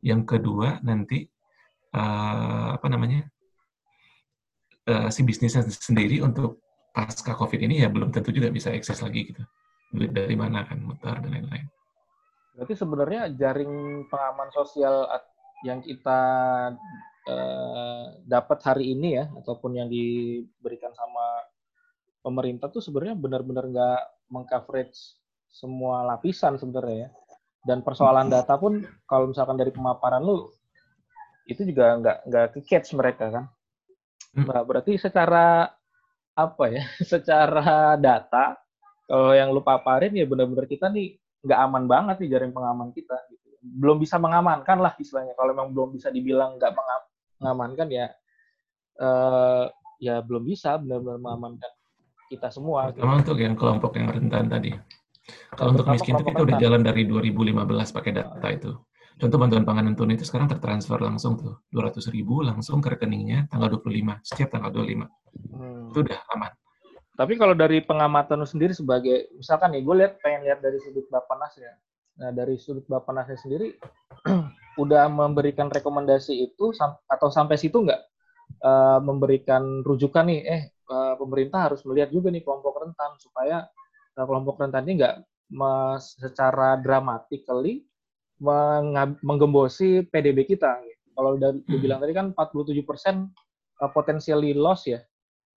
[0.00, 1.28] Yang kedua nanti
[1.92, 3.28] uh, apa namanya
[4.88, 6.64] uh, si bisnisnya sendiri untuk
[6.96, 9.44] pasca COVID ini ya belum tentu juga bisa eksis lagi gitu.
[9.92, 11.68] Duit dari mana kan, mutar dan lain-lain.
[12.56, 15.04] Berarti sebenarnya jaring pengaman sosial
[15.68, 16.20] yang kita
[17.28, 21.44] uh, dapat hari ini ya, ataupun yang diberikan sama
[22.20, 25.18] pemerintah tuh sebenarnya benar-benar nggak mengcoverage
[25.50, 27.10] semua lapisan sebenarnya ya.
[27.60, 30.48] Dan persoalan data pun kalau misalkan dari pemaparan lu
[31.44, 33.44] itu juga nggak nggak ke catch mereka kan.
[34.32, 34.46] Hmm.
[34.46, 35.66] Nah, berarti secara
[36.38, 36.86] apa ya?
[37.12, 38.54] Secara data
[39.10, 43.18] kalau yang lu paparin ya benar-benar kita nih nggak aman banget nih jaring pengaman kita.
[43.26, 43.58] Gitu.
[43.60, 45.34] Belum bisa mengamankan lah istilahnya.
[45.34, 46.72] Kalau memang belum bisa dibilang nggak
[47.40, 48.06] mengamankan ya
[49.00, 49.66] uh,
[49.98, 51.72] ya belum bisa benar-benar mengamankan
[52.30, 52.94] kita semua.
[52.94, 53.22] Terutama gitu.
[53.26, 54.70] untuk yang kelompok yang rentan tadi.
[55.54, 58.72] Kalau untuk miskin itu kita udah jalan dari 2015 pakai data itu.
[59.20, 63.76] Contoh bantuan pangan tunai itu sekarang tertransfer langsung tuh 200 ribu langsung ke rekeningnya tanggal
[63.76, 65.92] 25 setiap tanggal 25 hmm.
[65.92, 66.52] itu udah aman.
[67.20, 71.04] Tapi kalau dari pengamatan lu sendiri sebagai misalkan nih gue lihat pengen lihat dari sudut
[71.12, 71.68] Bapanas ya.
[72.20, 73.72] Nah dari sudut Bapaknasnya sendiri
[74.82, 76.70] udah memberikan rekomendasi itu
[77.08, 78.02] atau sampai situ nggak
[78.60, 83.64] uh, memberikan rujukan nih eh uh, pemerintah harus melihat juga nih kelompok rentan supaya
[84.20, 85.16] uh, kelompok rentan ini nggak
[85.98, 87.82] secara dramatically
[89.20, 90.78] menggembosi PDB kita.
[91.12, 93.28] Kalau udah dibilang tadi kan 47 persen
[93.92, 95.02] potensially loss ya,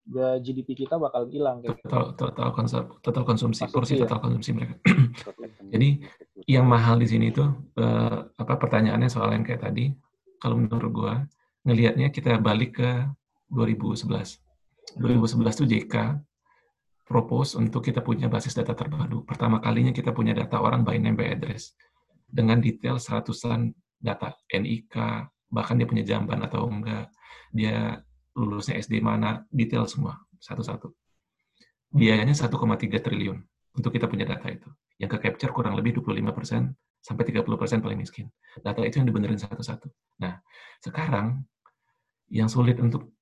[0.05, 1.63] GDP kita bakal hilang.
[1.63, 4.03] Total, total, konsum, total konsumsi, porsi ya.
[4.03, 4.75] total konsumsi mereka.
[5.73, 6.03] Jadi
[6.51, 7.43] yang mahal di sini itu
[7.79, 9.95] uh, apa pertanyaannya soal yang kayak tadi,
[10.43, 11.13] kalau menurut gua
[11.63, 12.91] ngelihatnya kita balik ke
[13.47, 14.99] 2011.
[14.99, 15.95] 2011 tuh JK
[17.07, 19.23] propose untuk kita punya basis data terpadu.
[19.23, 21.71] Pertama kalinya kita punya data orang by name by address
[22.27, 23.71] dengan detail seratusan
[24.03, 24.95] data NIK,
[25.47, 27.07] bahkan dia punya jamban atau enggak,
[27.53, 28.01] dia
[28.33, 30.89] lulusnya SD mana, detail semua, satu-satu.
[31.93, 32.49] Biayanya 1,3
[33.01, 33.37] triliun
[33.77, 34.69] untuk kita punya data itu.
[34.97, 38.29] Yang ke capture kurang lebih 25% sampai 30% paling miskin.
[38.57, 39.89] Data itu yang dibenerin satu-satu.
[40.21, 40.41] Nah,
[40.81, 41.45] sekarang
[42.33, 43.13] yang sulit untuk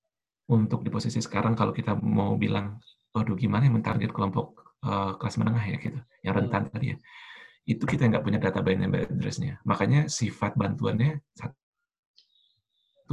[0.52, 2.80] untuk di posisi sekarang kalau kita mau bilang,
[3.16, 6.72] waduh gimana yang mentarget kelompok uh, kelas menengah ya gitu, yang rentan hmm.
[6.72, 6.98] tadi ya
[7.70, 9.62] itu kita nggak punya data by name address-nya.
[9.70, 11.61] Makanya sifat bantuannya satu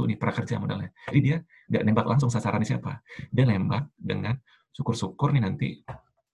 [0.05, 0.93] nih prakerja modalnya.
[1.09, 1.37] Jadi dia
[1.71, 3.01] nggak nembak langsung sasarannya siapa.
[3.31, 4.37] Dia nembak dengan
[4.75, 5.67] syukur-syukur nih nanti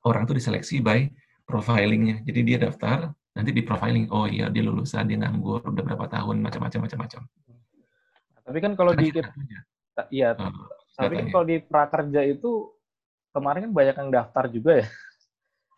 [0.06, 1.10] orang tuh diseleksi by
[1.45, 2.21] profilingnya.
[2.25, 6.41] Jadi dia daftar, nanti di profiling, oh iya dia lulusan, dia nganggur, udah berapa tahun,
[6.41, 7.21] macam-macam, macam-macam.
[8.45, 9.10] Tapi kan kalau di
[10.12, 10.51] iya, oh,
[10.93, 12.69] tapi kan kalau di prakerja itu
[13.34, 14.88] kemarin kan banyak yang daftar juga ya.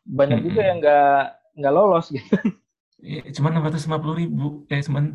[0.07, 1.21] Banyak juga yang nggak
[1.57, 2.35] nggak lolos gitu.
[2.97, 5.05] Ya, cuma 650 ribu, eh cuma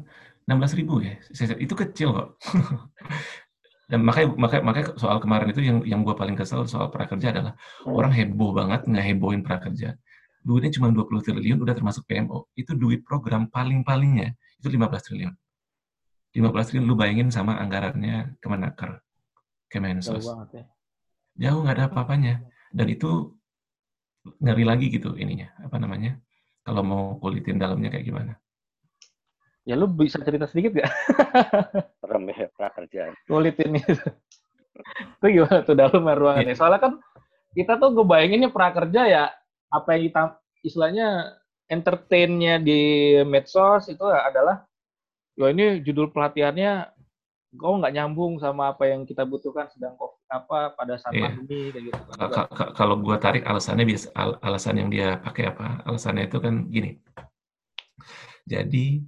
[0.47, 1.15] 16 ribu ya.
[1.59, 2.29] Itu kecil kok.
[3.93, 7.53] Dan makanya, makanya, makanya soal kemarin itu yang yang gue paling kesel soal prakerja adalah
[7.85, 7.93] hmm.
[7.93, 10.01] orang heboh banget ngehebohin prakerja.
[10.43, 12.49] Duitnya cuma 20 triliun udah termasuk PMO.
[12.57, 15.35] Itu duit program paling-palingnya itu 15 triliun.
[16.33, 19.05] 15 triliun lu bayangin sama anggarannya Kemenaker,
[19.69, 20.25] Kemensos.
[20.25, 20.65] Jauh banget ya.
[21.37, 22.35] Jauh nggak ada apa-apanya.
[22.73, 23.37] Dan itu
[24.41, 26.17] ngeri lagi gitu ininya, apa namanya,
[26.65, 28.33] kalau mau kulitin dalamnya kayak gimana?
[29.63, 30.91] Ya lu bisa cerita sedikit gak?
[32.03, 33.15] Serem ya prakerja.
[33.31, 33.95] Kulitin itu.
[35.23, 36.55] itu gimana tuh dalam ruangannya?
[36.59, 36.93] Soalnya kan
[37.55, 39.25] kita tuh gue bayanginnya prakerja ya
[39.73, 40.23] apa yang kita
[40.65, 41.37] istilahnya
[41.69, 42.81] entertainnya di
[43.25, 44.65] medsos itu adalah
[45.37, 46.93] ya ini judul pelatihannya
[47.53, 49.93] kok nggak nyambung sama apa yang kita butuhkan sedang
[50.33, 51.29] apa pada saat yeah.
[51.29, 52.01] pandemi kayak gitu.
[52.73, 55.85] Kalau gue tarik alasannya biasa al alasan yang dia pakai apa?
[55.85, 56.97] Alasannya itu kan gini.
[58.49, 59.05] Jadi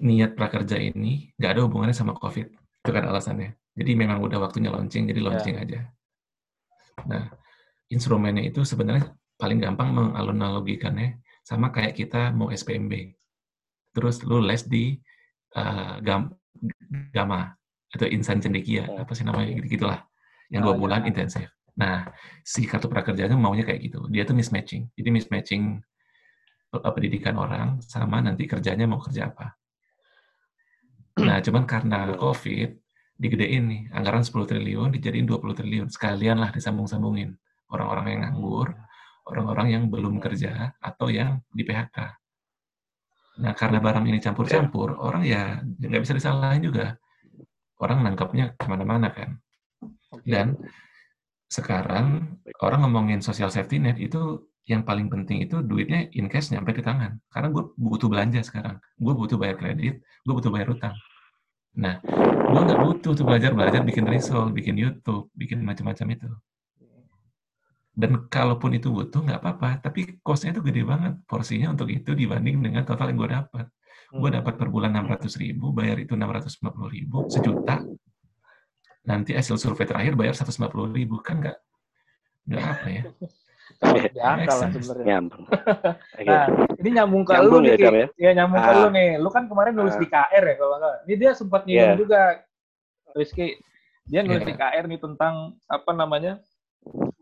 [0.00, 2.46] niat prakerja ini nggak ada hubungannya sama COVID.
[2.84, 3.54] Itu kan alasannya.
[3.74, 5.64] Jadi memang udah waktunya launching, jadi launching yeah.
[5.66, 5.80] aja.
[7.10, 7.26] Nah,
[7.90, 13.18] instrumennya itu sebenarnya paling gampang menganalogikannya sama kayak kita mau SPMB.
[13.94, 14.94] Terus lu les di
[15.58, 16.30] uh, gam
[17.10, 17.50] Gama,
[17.94, 20.02] atau insan cendekia apa sih namanya gitu gitulah
[20.50, 21.14] yang dua oh, bulan ya.
[21.14, 22.06] intensif nah
[22.42, 25.82] si kartu prakerjanya maunya kayak gitu dia tuh mismatching jadi mismatching
[26.74, 29.54] pendidikan orang sama nanti kerjanya mau kerja apa
[31.26, 32.74] nah cuman karena covid
[33.14, 35.88] digedein nih anggaran 10 triliun dijadiin 20 triliun.
[35.90, 37.38] Sekalian lah disambung-sambungin.
[37.70, 38.74] Orang-orang yang nganggur
[39.24, 41.96] orang-orang yang belum kerja atau yang di PHK
[43.34, 46.94] nah karena barang ini campur-campur orang ya nggak bisa disalahin juga.
[47.82, 49.42] Orang nangkapnya ke mana-mana kan.
[50.22, 50.54] Dan
[51.50, 56.72] sekarang orang ngomongin social safety net itu yang paling penting itu duitnya in cash nyampe
[56.72, 57.20] di tangan.
[57.28, 58.80] Karena gue butuh belanja sekarang.
[58.96, 60.96] Gue butuh bayar kredit, gue butuh bayar utang.
[61.74, 62.00] Nah,
[62.48, 66.28] gue nggak butuh tuh belajar-belajar bikin risol, bikin YouTube, bikin macam-macam itu.
[67.94, 69.84] Dan kalaupun itu butuh, nggak apa-apa.
[69.84, 71.14] Tapi cost-nya itu gede banget.
[71.28, 73.66] Porsinya untuk itu dibanding dengan total yang gue dapat
[74.14, 74.38] gue hmm.
[74.42, 77.82] dapat per bulan 600 ribu, bayar itu 650 ribu, sejuta,
[79.04, 81.58] nanti hasil survei terakhir bayar 150 ribu, kan nggak
[82.46, 83.02] nggak apa ya?
[83.82, 85.04] Kalau lah sebenarnya.
[85.06, 85.44] Nyambung.
[86.28, 86.44] nah,
[86.78, 88.06] ini nyambung ke lu nih, ya, ya?
[88.18, 88.66] ya nyambung ah.
[88.66, 89.08] ke lu nih.
[89.18, 90.00] Lu kan kemarin nulis ah.
[90.00, 90.96] di KR ya kalau nggak.
[91.06, 92.00] Ini dia sempat nyinggung yeah.
[92.00, 92.20] juga,
[93.14, 93.48] Rizky.
[94.06, 94.50] Dia nulis yeah.
[94.50, 95.34] di KR nih tentang
[95.66, 96.32] apa namanya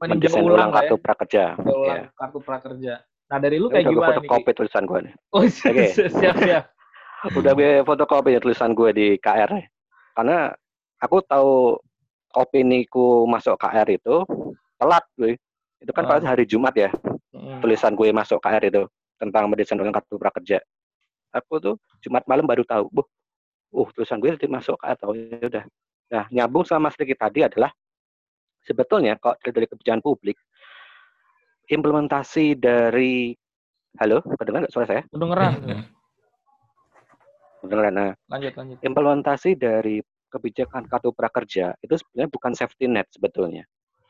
[0.02, 1.02] meninjau ulang, ulang kartu ya.
[1.02, 1.44] prakerja.
[1.62, 2.04] Ulang yeah.
[2.18, 2.94] kartu prakerja.
[3.32, 4.28] Nah dari lu kayak gimana nih?
[4.28, 5.14] Fotokopi tulisan gue nih.
[5.32, 5.88] Oh okay.
[5.94, 6.64] siap siap
[7.38, 9.54] udah be fotokopi ya tulisan gue di KR
[10.18, 10.50] karena
[10.98, 11.78] aku tahu
[12.34, 14.26] opini ku masuk KR itu
[14.82, 15.38] telat gue
[15.82, 16.90] itu kan pada hari Jumat ya
[17.34, 17.60] hmm.
[17.60, 18.82] tulisan gue masuk KR itu
[19.18, 20.62] tentang mendesain ulang kartu prakerja
[21.34, 23.02] aku tuh Jumat malam baru tahu bu
[23.74, 25.64] uh tulisan gue itu masuk KR tahu ya udah
[26.12, 27.74] nah nyambung sama sedikit tadi adalah
[28.62, 30.38] sebetulnya kok dari kebijakan publik
[31.66, 33.34] implementasi dari
[33.98, 35.84] halo kedengar nggak suara saya kedengeran iya, iya.
[37.62, 38.76] Nah, lanjut, lanjut.
[38.82, 43.62] Implementasi dari kebijakan kartu prakerja itu sebenarnya bukan safety net sebetulnya.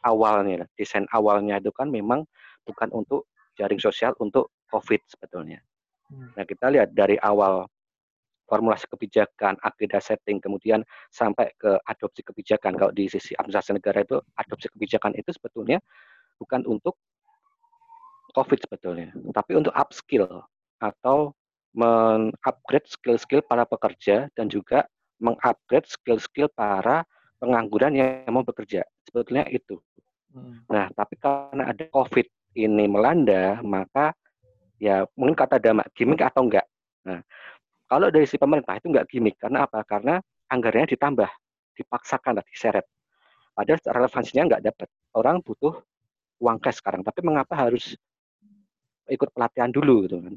[0.02, 2.26] Awalnya, desain awalnya itu kan memang
[2.66, 5.62] bukan untuk jaring sosial untuk COVID sebetulnya.
[6.10, 6.34] Hmm.
[6.34, 7.70] Nah, kita lihat dari awal
[8.50, 12.76] formulasi kebijakan, agenda setting, kemudian sampai ke adopsi kebijakan.
[12.76, 15.80] Kalau di sisi administrasi negara itu, adopsi kebijakan itu sebetulnya
[16.36, 16.98] bukan untuk
[18.32, 20.24] COVID sebetulnya, tapi untuk upskill
[20.80, 21.36] atau
[21.72, 24.88] mengupgrade skill-skill para pekerja dan juga
[25.20, 27.04] mengupgrade skill-skill para
[27.40, 28.84] pengangguran yang mau bekerja.
[29.12, 29.76] Sebetulnya itu.
[30.32, 30.64] Hmm.
[30.72, 32.24] Nah, tapi karena ada COVID
[32.56, 34.16] ini melanda, maka
[34.80, 36.64] ya mungkin kata Dama, gimmick atau enggak.
[37.04, 37.20] Nah,
[37.84, 39.36] kalau dari si pemerintah itu enggak gimmick.
[39.36, 39.84] Karena apa?
[39.84, 40.16] Karena
[40.48, 41.28] anggarannya ditambah,
[41.76, 42.88] dipaksakan, diseret.
[43.52, 44.88] Padahal relevansinya enggak dapat.
[45.12, 45.76] Orang butuh
[46.40, 47.04] uang cash sekarang.
[47.04, 47.92] Tapi mengapa harus
[49.12, 50.34] ikut pelatihan dulu gitu kan?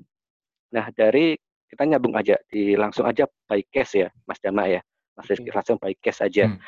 [0.75, 1.39] Nah, dari
[1.71, 4.83] kita nyambung aja di langsung aja by case ya, Mas Dama ya.
[5.15, 6.51] Mas Rizky langsung by case aja.
[6.51, 6.59] Hmm.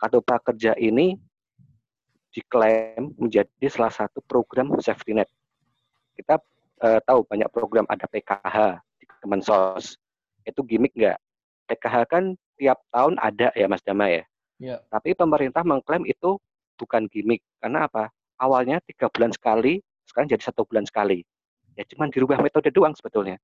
[0.00, 1.20] Kartu prakerja ini
[2.32, 5.28] diklaim menjadi salah satu program safety net.
[6.16, 6.40] Kita
[6.80, 10.00] uh, tahu banyak program ada PKH di Kemensos.
[10.42, 11.20] Itu gimmick nggak?
[11.70, 12.24] PKH kan
[12.56, 14.24] tiap tahun ada ya Mas Dama ya.
[14.58, 14.80] ya.
[14.88, 16.40] Tapi pemerintah mengklaim itu
[16.80, 17.44] bukan gimmick.
[17.60, 18.08] Karena apa?
[18.40, 21.22] Awalnya tiga bulan sekali, sekarang jadi satu bulan sekali
[21.76, 23.40] ya cuman dirubah metode doang sebetulnya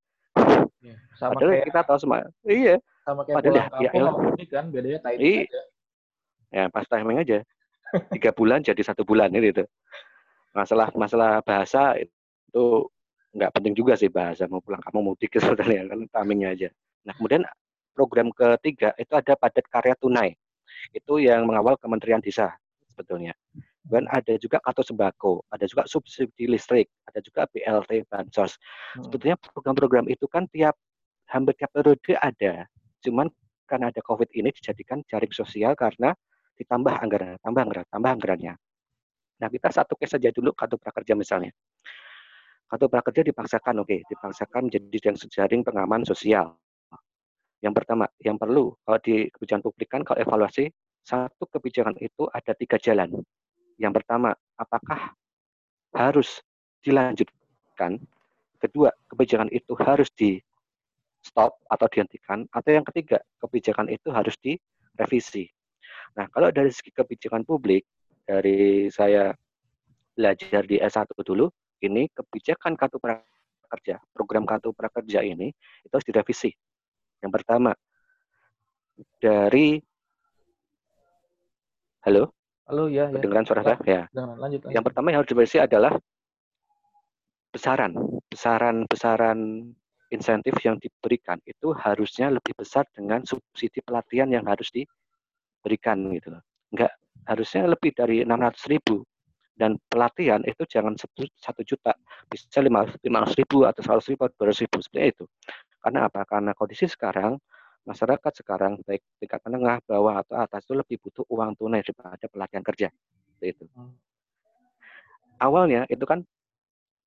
[0.85, 3.90] ya, sama padahal kayak, kita tahu semua iya sama kayak padahal ya, ya,
[4.37, 5.42] ya kan bedanya timing iya.
[5.44, 5.62] aja
[6.48, 7.38] ya pas timing aja
[8.14, 9.64] tiga bulan jadi satu bulan itu
[10.53, 12.64] masalah masalah bahasa itu
[13.37, 16.68] nggak penting juga sih bahasa mau pulang kamu mudik sebetulnya kan timingnya aja
[17.05, 17.44] nah kemudian
[17.92, 20.37] program ketiga itu ada padat karya tunai
[20.94, 22.55] itu yang mengawal Kementerian Desa
[22.87, 23.35] sebetulnya
[23.88, 28.61] dan ada juga kartu sembako, ada juga subsidi listrik, ada juga BLT bansos.
[28.92, 29.09] Hmm.
[29.09, 30.77] Sebetulnya program-program itu kan tiap
[31.33, 32.68] hampir tiap periode ada.
[33.01, 33.33] Cuman
[33.64, 36.12] karena ada COVID ini dijadikan jaring sosial karena
[36.58, 38.54] ditambah anggaran, tambah anggaran, tambah anggarannya.
[39.38, 41.54] Nah kita satu case saja dulu kartu prakerja misalnya.
[42.68, 46.58] Kartu prakerja dipaksakan, oke, okay, dipaksakan menjadi jaring pengaman sosial.
[47.58, 50.70] Yang pertama, yang perlu kalau di kebijakan publik kan kalau evaluasi
[51.02, 53.18] satu kebijakan itu ada tiga jalan.
[53.78, 55.14] Yang pertama, apakah
[55.94, 56.42] harus
[56.84, 57.98] dilanjutkan?
[58.58, 60.38] Kedua, kebijakan itu harus di
[61.22, 62.46] stop atau dihentikan.
[62.50, 65.50] Atau yang ketiga, kebijakan itu harus direvisi.
[66.16, 67.84] Nah, kalau dari segi kebijakan publik,
[68.24, 69.32] dari saya
[70.16, 71.50] belajar di S1 dulu,
[71.84, 75.52] ini kebijakan kartu prakerja, program kartu prakerja ini
[75.84, 76.50] itu harus direvisi.
[77.20, 77.72] Yang pertama,
[79.18, 79.78] dari
[82.06, 82.30] Halo?
[82.70, 83.10] Halo, ya.
[83.10, 83.48] Kedengaran ya.
[83.48, 83.76] suara saya?
[83.84, 84.02] Ya.
[84.14, 84.60] Lanjut, lanjut.
[84.70, 85.92] Yang pertama yang harus diberisi adalah
[87.52, 87.92] besaran,
[88.30, 89.38] besaran, besaran
[90.08, 94.72] insentif yang diberikan itu harusnya lebih besar dengan subsidi pelatihan yang harus
[95.68, 96.42] berikan gitu loh.
[96.72, 96.96] Enggak
[97.28, 99.04] harusnya lebih dari 600 ribu.
[99.59, 101.90] Dan pelatihan itu jangan satu, juta.
[102.31, 105.24] Bisa lima ratus ribu atau seratus ribu atau dua ribu seperti itu.
[105.83, 106.22] Karena apa?
[106.22, 107.35] Karena kondisi sekarang
[107.83, 112.62] masyarakat sekarang baik tingkat menengah bawah atau atas itu lebih butuh uang tunai daripada pelatihan
[112.62, 112.88] kerja.
[112.92, 113.64] Seperti itu.
[113.74, 113.94] Hmm.
[115.38, 116.26] awalnya itu kan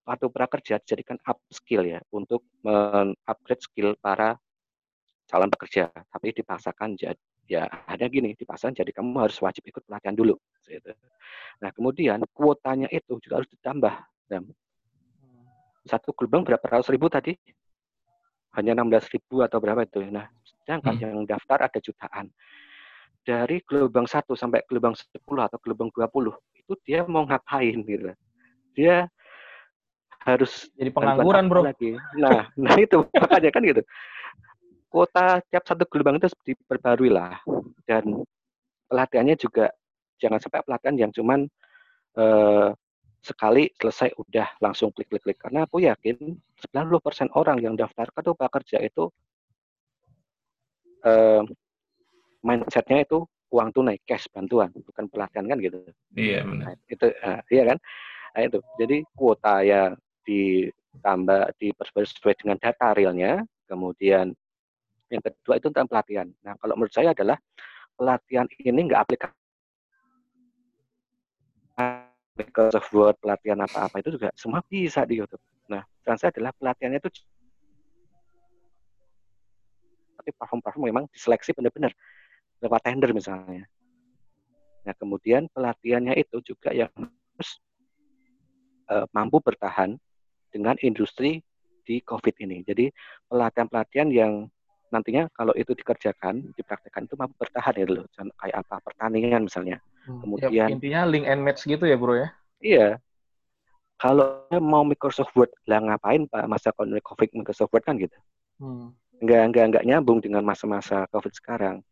[0.08, 2.44] kartu prakerja dijadikan up skill ya untuk
[3.28, 4.36] upgrade skill para
[5.32, 5.88] calon pekerja.
[5.88, 10.94] Tapi dipaksakan jadi ya ada gini dipasang jadi kamu harus wajib ikut pelatihan dulu gitu.
[11.60, 13.94] nah kemudian kuotanya itu juga harus ditambah
[14.32, 14.48] dan
[15.86, 17.34] satu gelombang berapa ratus ribu tadi?
[18.54, 20.04] Hanya 16 ribu atau berapa itu?
[20.12, 21.02] Nah sedangkan hmm.
[21.02, 22.30] yang daftar ada jutaan.
[23.22, 28.14] Dari gelombang satu sampai gelombang 10 atau gelombang 20 itu dia mau ngapain gitu.
[28.78, 29.10] Dia
[30.22, 31.66] harus jadi pengangguran bro.
[31.66, 31.98] lagi.
[32.18, 33.82] Nah nah itu makanya kan gitu
[34.92, 37.40] kuota tiap satu gelombang itu diperbarui lah.
[37.88, 38.22] Dan
[38.92, 39.72] pelatihannya juga
[40.20, 41.48] jangan sampai pelatihan yang cuman
[42.20, 42.70] eh,
[43.24, 46.36] sekali selesai udah langsung klik klik klik karena aku yakin
[46.74, 49.08] 90% orang yang daftar kartu prakerja itu
[51.08, 51.42] eh,
[52.44, 55.78] mindsetnya itu uang tunai cash bantuan bukan pelatihan kan gitu.
[56.16, 56.66] Iya benar.
[56.72, 57.78] Nah, itu uh, iya kan?
[58.32, 58.60] Nah, itu.
[58.80, 59.82] Jadi kuota ya
[60.24, 64.32] ditambah diperbarui sesuai dengan data realnya kemudian
[65.12, 66.28] yang kedua itu tentang pelatihan.
[66.42, 67.38] Nah, kalau menurut saya adalah
[68.00, 69.36] pelatihan ini nggak aplikasi
[72.40, 75.44] Microsoft Word, pelatihan apa-apa itu juga semua bisa di YouTube.
[75.68, 77.12] Nah, dan saya adalah pelatihannya itu
[80.22, 81.92] tapi platform-platform memang diseleksi benar-benar
[82.62, 83.66] lewat tender misalnya.
[84.86, 87.50] Nah, kemudian pelatihannya itu juga yang harus
[88.90, 89.98] uh, mampu bertahan
[90.54, 91.42] dengan industri
[91.82, 92.62] di COVID ini.
[92.62, 92.94] Jadi
[93.26, 94.46] pelatihan-pelatihan yang
[94.92, 98.04] nantinya kalau itu dikerjakan, dipraktekkan itu mampu bertahan ya dulu.
[98.38, 98.76] Kayak apa?
[98.84, 99.80] Pertanian misalnya.
[100.06, 100.20] Hmm.
[100.20, 102.30] Kemudian ya, intinya link and match gitu ya, Bro ya.
[102.60, 102.88] Iya.
[103.98, 108.18] Kalau mau Microsoft Word, lah ngapain Pak masa COVID Microsoft Word kan gitu.
[108.60, 108.92] Hmm.
[109.22, 111.86] Enggak, enggak, enggak nyambung dengan masa-masa COVID sekarang.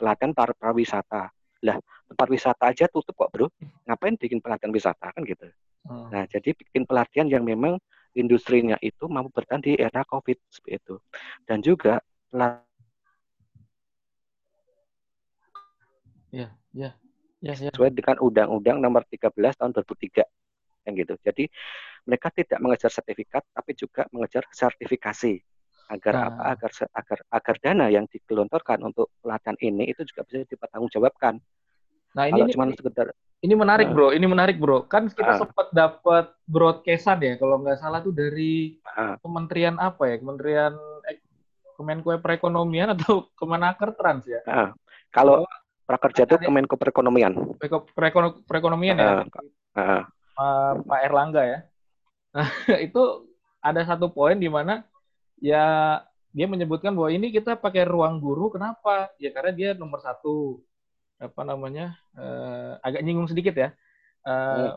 [0.00, 1.28] Pelatihan para pariwisata.
[1.60, 1.76] Lah,
[2.08, 3.46] tempat wisata aja tutup kok, Bro.
[3.84, 5.44] Ngapain bikin pelatihan wisata kan gitu.
[5.84, 6.08] Hmm.
[6.08, 7.76] Nah, jadi bikin pelatihan yang memang
[8.16, 10.94] industrinya itu mampu bertahan di era COVID seperti itu.
[11.44, 12.00] Dan juga
[16.30, 16.90] Ya, ya.
[17.40, 17.72] Ya, ya.
[17.72, 20.28] Sesuai dengan Undang-Undang Nomor 13 Tahun 2003
[20.86, 21.14] yang gitu.
[21.24, 21.44] Jadi
[22.04, 25.40] mereka tidak mengejar sertifikat, tapi juga mengejar sertifikasi
[25.90, 26.26] agar nah.
[26.30, 26.42] apa?
[26.54, 31.40] Agar agar agar dana yang digelontorkan untuk pelatihan ini itu juga bisa dipertanggungjawabkan.
[32.14, 33.94] Nah ini ini, cuma sekedar ini menarik nah.
[33.96, 34.84] bro, ini menarik bro.
[34.84, 40.12] Kan kita uh, sempat dapat broadcastan ya, kalau nggak salah tuh dari uh, Kementerian apa
[40.12, 40.16] ya?
[40.20, 40.76] Kementerian
[41.80, 44.44] Kemenko Perekonomian atau Kemenaker Trans ya?
[44.44, 44.68] Uh,
[45.08, 45.48] kalau
[45.88, 47.56] prakerja itu Kemenko Perekonomian.
[48.44, 49.08] Perekonomian ya.
[49.72, 50.04] Uh,
[50.36, 50.72] uh.
[50.84, 51.58] Pak Erlangga ya.
[52.36, 52.48] Nah,
[52.86, 53.02] itu
[53.64, 54.84] ada satu poin di mana
[55.40, 55.98] ya
[56.30, 59.10] dia menyebutkan bahwa ini kita pakai ruang guru kenapa?
[59.18, 60.62] Ya karena dia nomor satu
[61.20, 63.68] apa namanya uh, agak nyinggung sedikit ya.
[64.22, 64.74] Uh, hmm.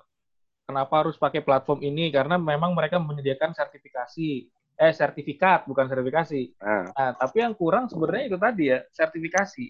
[0.63, 2.07] Kenapa harus pakai platform ini?
[2.09, 6.41] Karena memang mereka menyediakan sertifikasi eh sertifikat bukan sertifikasi.
[6.59, 6.89] Nah.
[6.91, 9.65] nah, tapi yang kurang sebenarnya itu tadi ya sertifikasi.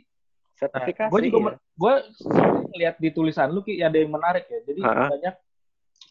[0.55, 1.09] Sertifikasi.
[1.09, 1.53] Nah, gue juga ya.
[1.59, 1.93] gue
[2.79, 4.59] lihat di tulisan lu ki ada yang menarik ya.
[4.63, 5.09] Jadi uh-huh.
[5.11, 5.35] banyak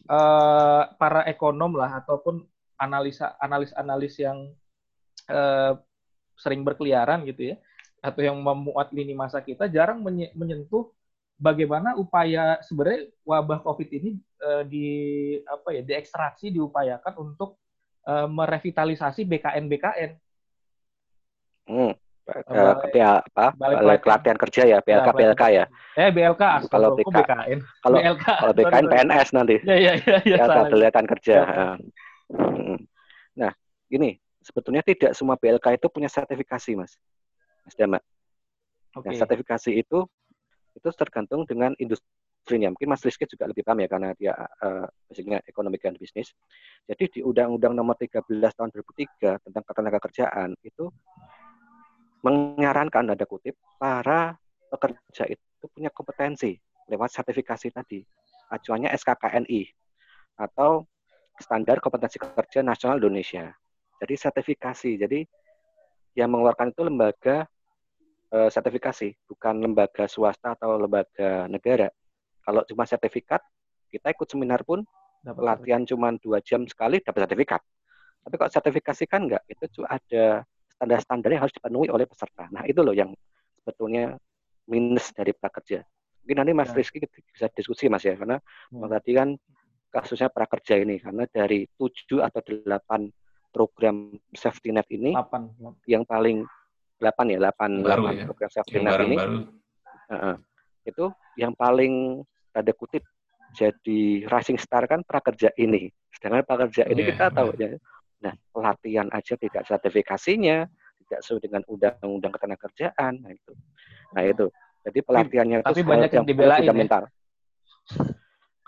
[0.09, 2.45] uh, para ekonom lah ataupun
[2.77, 4.37] analisa analis-analis yang
[5.31, 5.73] uh,
[6.37, 7.55] sering berkeliaran gitu ya
[8.03, 10.03] atau yang memuat lini masa kita jarang
[10.35, 10.91] menyentuh
[11.39, 14.87] bagaimana upaya sebenarnya wabah covid ini uh, di
[15.47, 17.62] apa ya diekstraksi diupayakan untuk
[18.07, 20.11] uh, merevitalisasi BKN BKN.
[21.67, 21.93] Hmm.
[22.23, 23.51] Uh, apa?
[23.59, 25.65] Balai pelatihan kerja ya, BLK ya, BLK ya.
[25.99, 27.59] Eh BLK, kalau BK, BKN.
[27.83, 29.55] Kalau BLK, kalau BKN PNS nanti.
[29.67, 30.17] Ya ya ya.
[30.23, 31.35] ya BLK pelatihan kerja.
[31.43, 31.65] Ya.
[32.31, 32.79] Hmm.
[33.35, 33.51] Nah,
[33.91, 36.95] gini, sebetulnya tidak semua BLK itu punya sertifikasi, Mas.
[37.67, 37.99] Mas Dama.
[38.95, 39.11] Okay.
[39.11, 40.07] Nah, sertifikasi itu
[40.73, 42.07] itu tergantung dengan industri
[42.43, 42.75] industrinya.
[42.75, 46.35] Mungkin Mas Rizky juga lebih paham ya karena dia uh, basicnya ekonomi dan bisnis.
[46.83, 50.91] Jadi di Undang-Undang Nomor 13 Tahun 2003 tentang ketenaga kerjaan itu
[52.19, 54.35] menyarankan ada kutip para
[54.67, 56.59] pekerja itu punya kompetensi
[56.91, 58.03] lewat sertifikasi tadi.
[58.51, 59.63] Acuannya SKKNI
[60.43, 60.83] atau
[61.39, 63.55] Standar Kompetensi Kerja Nasional Indonesia.
[64.03, 64.91] Jadi sertifikasi.
[64.99, 65.23] Jadi
[66.13, 67.49] yang mengeluarkan itu lembaga
[68.29, 71.89] eh, sertifikasi, bukan lembaga swasta atau lembaga negara.
[72.43, 73.39] Kalau cuma sertifikat,
[73.87, 74.83] kita ikut seminar pun
[75.23, 77.61] dapat latihan cuma dua jam sekali dapat sertifikat.
[78.23, 80.43] Tapi kalau sertifikasi kan enggak, itu ada
[80.75, 82.51] standar-standar yang harus dipenuhi oleh peserta.
[82.51, 83.15] Nah itu loh yang
[83.63, 84.19] sebetulnya
[84.67, 85.83] minus dari prakerja.
[86.23, 86.75] Mungkin nanti Mas ya.
[86.79, 88.39] Rizky bisa diskusi Mas ya, karena
[88.71, 88.87] ya.
[88.87, 89.29] tadi kan
[89.91, 93.11] kasusnya prakerja ini, karena dari tujuh atau delapan
[93.53, 95.85] program safety net ini, 8.
[95.85, 96.47] yang paling
[96.97, 98.25] delapan ya, delapan, delapan ya.
[98.25, 99.37] program safety yang net baru, ini, baru.
[100.09, 100.37] Uh,
[100.83, 101.05] itu
[101.37, 102.23] yang paling
[102.53, 103.01] tanda kutip
[103.53, 105.89] jadi rising star kan prakerja ini.
[106.13, 107.77] Sedangkan prakerja ini yeah, kita tahu yeah.
[107.77, 107.79] ya,
[108.21, 110.65] nah pelatihan aja tidak sertifikasinya,
[111.05, 113.53] tidak sesuai dengan undang-undang ketenagakerjaan, nah itu.
[114.13, 114.45] Nah itu.
[114.83, 117.07] Jadi pelatihannya tapi itu banyak yang dibelain ya?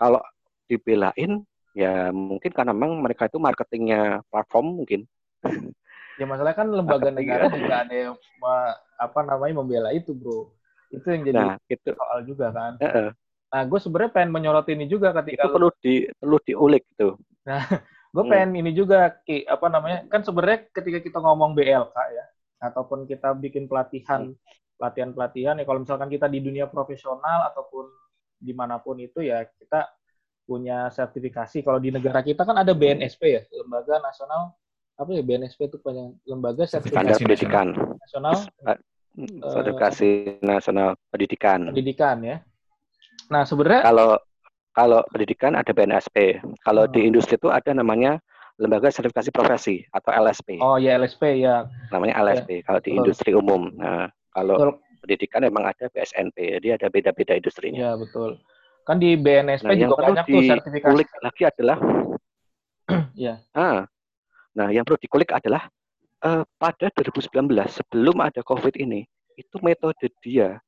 [0.00, 0.20] Kalau
[0.64, 1.30] dibelain
[1.76, 5.04] ya mungkin karena memang mereka itu marketingnya platform mungkin.
[6.16, 8.16] Ya masalah kan lembaga negara juga ada yang
[8.96, 10.56] apa namanya membela itu, Bro.
[10.88, 11.92] Itu yang jadi nah, itu.
[11.92, 12.80] soal juga kan.
[12.80, 13.08] Uh -uh.
[13.46, 17.14] Nah, gue sebenarnya pengen menyoroti ini juga ketika itu perlu di perlu diulik tuh.
[17.46, 17.62] Nah,
[18.14, 18.32] gue hmm.
[18.32, 22.24] pengen ini juga ki apa namanya kan sebenarnya ketika kita ngomong BLK ya
[22.56, 27.88] ataupun kita bikin pelatihan hmm pelatihan-pelatihan ya kalau misalkan kita di dunia profesional ataupun
[28.36, 29.88] di mana pun itu ya kita
[30.44, 31.64] punya sertifikasi.
[31.64, 34.54] Kalau di negara kita kan ada BNSP ya, Lembaga Nasional
[34.96, 38.48] apa ya BNSP itu punya lembaga sertifikasi pendidikan nasional
[39.44, 41.68] sertifikasi uh, nasional pendidikan.
[41.68, 42.36] Pendidikan ya.
[43.30, 44.10] Nah sebenarnya kalau
[44.76, 48.20] kalau pendidikan ada BNSP, kalau uh, di industri itu ada namanya
[48.60, 50.60] lembaga sertifikasi profesi atau LSP.
[50.60, 51.64] Oh ya LSP ya.
[51.92, 52.62] Namanya LSP ya.
[52.64, 53.72] kalau di industri umum.
[53.76, 55.00] Nah, kalau betul.
[55.00, 57.80] pendidikan memang ada BSNP, jadi ada beda-beda industrinya.
[57.80, 58.36] Ya betul.
[58.84, 61.04] Kan di BNSP nah, juga banyak tuh sertifikasi.
[61.24, 61.78] lagi adalah,
[63.16, 63.40] ya.
[63.56, 63.88] Ah,
[64.52, 65.72] nah yang perlu dikulik adalah
[66.20, 67.32] uh, pada 2019
[67.72, 69.08] sebelum ada COVID ini,
[69.40, 70.60] itu metode dia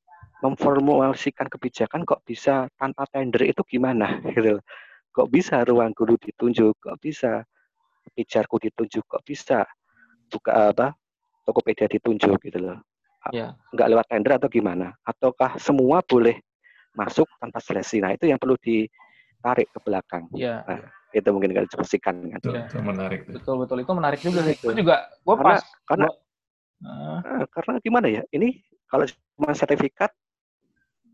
[0.45, 4.63] memformulasikan kebijakan kok bisa tanpa tender itu gimana gitu
[5.11, 7.43] kok bisa ruang guru ditunjuk kok bisa
[8.15, 9.67] pijarku ditunjuk kok bisa
[10.31, 10.95] buka apa
[11.43, 12.79] Tokopedia ditunjuk gitu loh
[13.33, 13.55] ya.
[13.75, 14.95] nggak lewat tender atau gimana?
[15.05, 16.41] Ataukah semua boleh
[16.97, 18.01] masuk tanpa seleksi?
[18.01, 20.29] Nah itu yang perlu ditarik ke belakang.
[20.35, 20.65] Ya.
[20.65, 20.81] Nah,
[21.13, 22.41] itu mungkin kita diskusikan kan.
[22.41, 23.21] Betul, itu menarik.
[23.29, 24.57] Betul betul itu menarik juga sih.
[24.61, 26.17] Itu juga gua karena, pas karena gua,
[27.25, 28.23] uh, karena gimana ya?
[28.29, 28.49] Ini
[28.89, 29.05] kalau
[29.37, 30.13] cuma sertifikat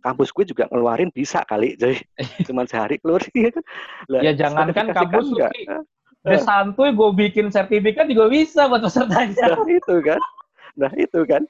[0.04, 1.96] kampus gue juga ngeluarin bisa kali jadi
[2.46, 3.64] cuma sehari keluar ya kan
[4.12, 5.52] lah, ya jangan kan kampus kan
[6.24, 10.20] udah santuy gue bikin sertifikat juga bisa buat pesertanya nah, itu kan
[10.76, 11.42] nah itu kan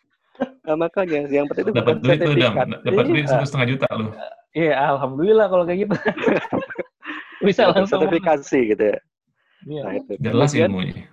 [0.66, 4.11] Nah, makanya yang penting itu dapat duit tuh dapat duit satu setengah juta loh.
[4.50, 5.94] Iya, alhamdulillah kalau kayak gitu.
[7.46, 8.98] Bisa langsung sertifikasi gitu ya.
[9.62, 9.82] Iya.
[9.86, 10.12] Nah, itu.
[10.18, 11.07] Jelas ilmunya.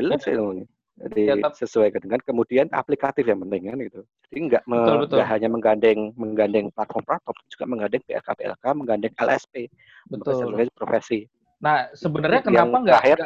[0.00, 0.66] Jelas ilmunya.
[0.94, 4.00] Jadi ya, sesuaikan dengan kemudian aplikatif yang penting kan gitu.
[4.30, 4.78] Jadi nggak me,
[5.26, 9.66] hanya menggandeng menggandeng platform-platform, juga menggandeng PLK PLK, menggandeng LSP,
[10.06, 10.54] betul.
[10.70, 11.26] profesi.
[11.58, 12.94] Nah sebenarnya kenapa nggak?
[13.02, 13.18] Terakhir,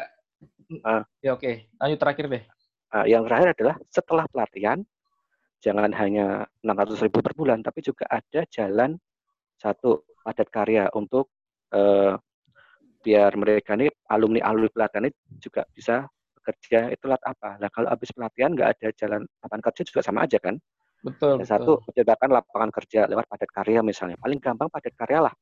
[0.80, 1.68] uh, ya oke, okay.
[1.76, 2.42] lanjut terakhir deh.
[2.88, 4.80] Uh, yang terakhir adalah setelah pelatihan
[5.60, 8.96] jangan hanya 600 ribu per bulan, tapi juga ada jalan
[9.60, 11.32] satu padat karya untuk
[11.74, 12.14] eh,
[13.02, 16.06] biar mereka ini alumni alumni pelatihan ini juga bisa
[16.48, 17.60] bekerja itu lat apa?
[17.60, 20.56] Nah kalau habis pelatihan nggak ada jalan lapangan kerja juga sama aja kan?
[21.04, 21.38] Betul.
[21.38, 24.16] Yang satu menciptakan lapangan kerja lewat padat karya misalnya.
[24.16, 25.34] Paling gampang padat karya lah.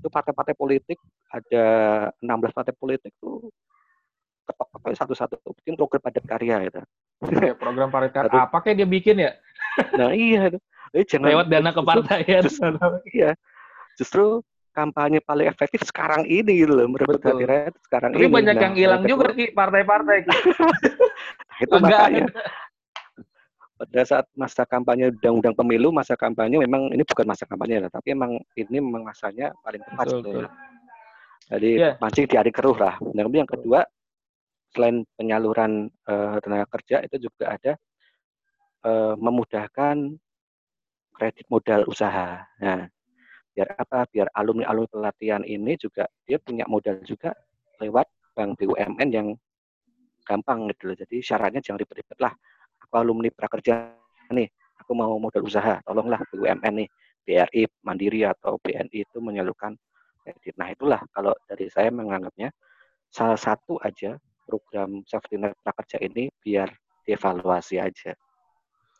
[0.00, 1.64] Itu partai-partai politik ada
[2.18, 3.52] 16 partai politik tuh
[4.48, 6.80] ketok-ketok satu-satu bikin program padat karya gitu.
[7.44, 9.36] Ya, program padat karya apa kayak dia bikin ya?
[9.94, 10.50] Nah iya,
[10.90, 12.42] Jadi jangan lewat dana kepartaian.
[13.14, 13.30] iya,
[13.94, 18.34] justru kampanye paling efektif sekarang ini gitu loh merebut hati rakyat sekarang Tapi ini.
[18.34, 20.16] banyak nah, yang hilang juga ki partai-partai.
[20.28, 20.38] nah,
[21.60, 22.24] itu makanya
[23.80, 28.12] pada saat masa kampanye undang-undang pemilu, masa kampanye memang ini bukan masa kampanye lah, tapi
[28.12, 30.44] memang ini memang masanya paling tepat betul,
[31.50, 31.94] Jadi yeah.
[31.96, 33.00] mancing di hari keruh lah.
[33.00, 33.80] Dan kemudian yang kedua,
[34.76, 37.72] selain penyaluran uh, tenaga kerja itu juga ada
[38.84, 39.96] uh, memudahkan
[41.16, 42.44] kredit modal usaha.
[42.60, 42.86] Nah,
[43.54, 44.06] biar apa?
[44.08, 47.34] Biar alumni-alumni pelatihan ini juga dia punya modal juga
[47.80, 49.28] lewat bank BUMN yang
[50.24, 50.96] gampang gitu loh.
[50.96, 52.32] Jadi syaratnya jangan ribet-ribet lah.
[52.86, 53.94] Aku alumni prakerja
[54.30, 54.48] nih,
[54.78, 56.88] aku mau modal usaha, tolonglah BUMN nih,
[57.26, 59.74] BRI, Mandiri atau BNI itu menyalurkan
[60.22, 60.54] kredit.
[60.56, 62.54] Nah itulah kalau dari saya menganggapnya
[63.10, 66.70] salah satu aja program safety net prakerja ini biar
[67.06, 68.14] dievaluasi aja.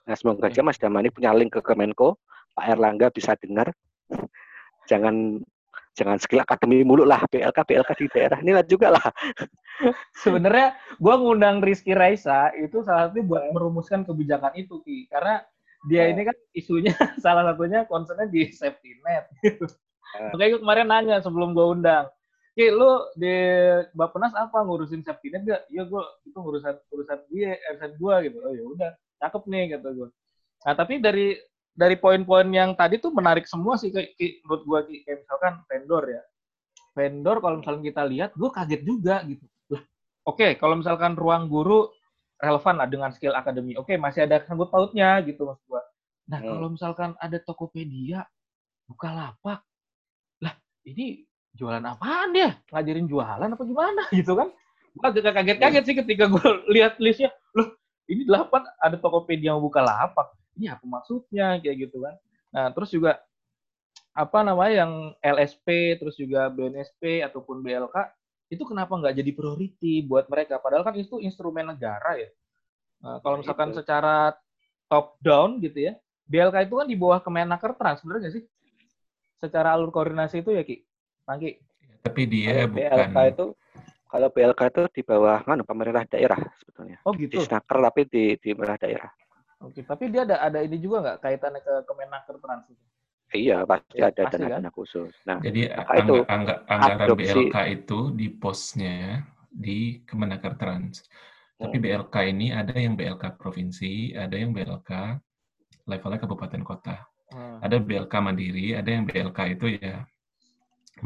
[0.07, 2.19] Nah, semoga aja Mas Damani punya link ke Kemenko,
[2.57, 3.71] Pak Erlangga bisa dengar.
[4.89, 5.39] Jangan
[5.95, 9.05] jangan skill akademi mulu lah, PLK PLK di daerah ini lah juga lah.
[10.17, 15.45] Sebenarnya gue ngundang Rizky Raisa itu salah satu buat merumuskan kebijakan itu Ki, karena
[15.89, 16.93] dia ini kan isunya
[17.25, 19.29] salah satunya concernnya di safety net.
[20.35, 22.09] Makanya gue kemarin nanya sebelum gue undang,
[22.57, 23.35] Ki, lu di
[23.97, 25.63] Bapenas apa ngurusin safety net gak?
[25.73, 28.37] Iya, gue itu ngurusan urusan dia, urusan gue gitu.
[28.41, 28.91] Oh ya udah,
[29.21, 30.09] cakep nih kata gue.
[30.61, 31.37] Nah tapi dari
[31.81, 34.13] dari poin-poin yang tadi tuh menarik semua sih kayak,
[34.45, 36.23] menurut gua kayak misalkan vendor ya.
[36.93, 39.49] Vendor kalau misalnya kita lihat, gua kaget juga gitu.
[39.73, 39.83] Lah,
[40.29, 41.89] oke, okay, kalau misalkan ruang guru
[42.37, 43.81] relevan lah dengan skill akademi.
[43.81, 45.81] Oke, okay, masih ada sangkut pautnya gitu mas gua.
[46.29, 46.49] Nah, hmm.
[46.53, 48.29] kalau misalkan ada Tokopedia,
[48.85, 49.65] buka lapak,
[50.45, 50.55] lah
[50.85, 51.25] ini
[51.57, 52.61] jualan apaan dia?
[52.69, 54.53] Ngajarin jualan apa gimana gitu kan?
[55.01, 57.33] Gua agak kaget-kaget sih ketika gue lihat listnya.
[57.57, 57.73] Loh,
[58.05, 60.40] ini delapan ada Tokopedia yang buka lapak.
[60.61, 62.15] Ini apa maksudnya kayak gitu kan?
[62.53, 63.17] Nah, terus juga
[64.13, 64.93] apa namanya yang
[65.25, 67.97] LSP terus juga BNSP ataupun BLK
[68.53, 70.61] itu kenapa nggak jadi priority buat mereka?
[70.61, 72.29] Padahal kan itu instrumen negara ya.
[73.01, 73.81] Nah, kalau misalkan itu.
[73.81, 74.37] secara
[74.93, 75.97] top down gitu ya
[76.29, 78.45] BLK itu kan di bawah Kemenaker Trans sebenarnya nggak sih?
[79.41, 80.85] Secara alur koordinasi itu ya Ki?
[81.25, 81.57] Pangki
[82.01, 83.47] tapi dia kalau bukan BLK itu
[84.11, 86.99] kalau BLK itu di bawah mana pemerintah daerah sebetulnya.
[87.07, 87.39] Oh gitu?
[87.39, 89.11] Di Snaker tapi di di pemerintah daerah
[89.61, 92.85] oke tapi dia ada ada ini juga nggak kaitannya ke Kemenaker Trans itu
[93.31, 94.75] Iya, pasti ya, ada pasti dana, kan?
[94.75, 95.15] khusus.
[95.23, 97.31] Nah, jadi angga, itu angga, anggaran adopsi.
[97.31, 101.07] BLK itu di posnya di Kemenaker Trans.
[101.55, 101.85] Tapi hmm.
[101.87, 104.91] BLK ini ada yang BLK provinsi, ada yang BLK
[105.87, 106.97] levelnya kabupaten kota.
[107.31, 107.63] Hmm.
[107.63, 110.03] Ada BLK mandiri, ada yang BLK itu ya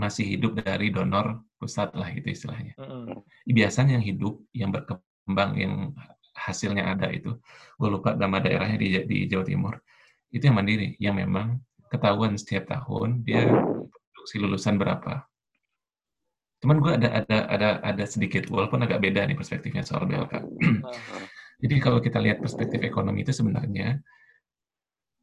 [0.01, 2.73] masih hidup dari donor pusat lah itu istilahnya.
[2.81, 3.21] Hmm.
[3.45, 5.75] Biasanya yang hidup, yang berkembang, yang
[6.35, 7.39] hasilnya ada itu,
[7.79, 9.75] gue lupa nama daerahnya di, di Jawa Timur,
[10.35, 15.23] itu yang mandiri, yang memang ketahuan setiap tahun dia produksi lulusan berapa.
[16.59, 20.43] Cuman gue ada ada ada ada sedikit walaupun agak beda nih perspektifnya soal BLK.
[21.63, 24.01] Jadi kalau kita lihat perspektif ekonomi itu sebenarnya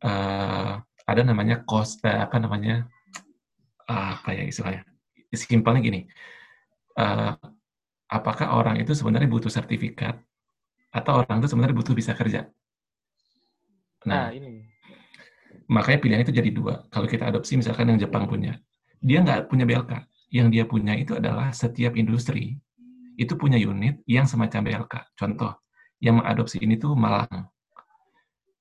[0.06, 2.86] uh, ada namanya cost uh, apa namanya
[3.90, 4.86] uh, apa ya istilahnya?
[5.34, 6.02] Simpelnya gini
[7.02, 7.34] uh,
[8.06, 10.22] apakah orang itu sebenarnya butuh sertifikat
[10.92, 12.52] atau orang itu sebenarnya butuh bisa kerja
[14.04, 14.72] nah, nah ini
[15.72, 16.84] Makanya pilihan itu jadi dua.
[16.92, 18.60] Kalau kita adopsi misalkan yang Jepang punya,
[19.00, 20.04] dia nggak punya BLK.
[20.32, 22.60] Yang dia punya itu adalah setiap industri
[23.20, 24.94] itu punya unit yang semacam BLK.
[25.16, 25.56] Contoh,
[26.04, 27.48] yang mengadopsi ini tuh Malang.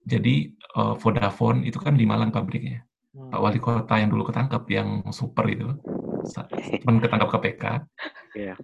[0.07, 2.87] Jadi uh, Vodafone itu kan di Malang pabriknya.
[3.11, 3.31] Hmm.
[3.35, 5.67] Pak Wali Kota yang dulu ketangkep, yang super itu,
[6.83, 7.65] teman ketangkap KPK.
[8.39, 8.57] Yeah.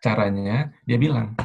[0.00, 1.36] Caranya dia bilang,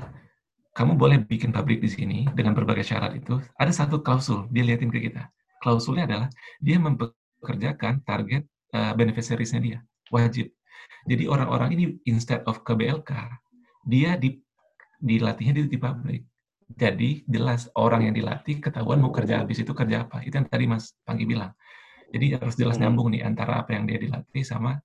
[0.72, 3.39] kamu boleh bikin pabrik di sini dengan berbagai syarat itu.
[3.59, 5.28] Ada satu klausul, dia liatin ke kita
[5.61, 10.49] klausulnya adalah dia mempekerjakan target uh, beneficiaries-nya dia, wajib.
[11.05, 13.13] Jadi orang-orang ini instead of ke BLK,
[13.86, 14.41] dia di
[14.97, 16.26] dilatihnya di, di pabrik.
[16.72, 20.26] Jadi jelas orang yang dilatih ketahuan mau kerja habis itu kerja apa.
[20.26, 21.53] Itu yang tadi Mas Panggi bilang.
[22.11, 22.84] Jadi harus jelas hmm.
[22.86, 24.82] nyambung nih antara apa yang dia dilatih sama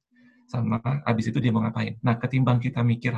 [0.46, 1.98] sama habis itu dia mau ngapain.
[2.06, 3.10] Nah, ketimbang kita mikir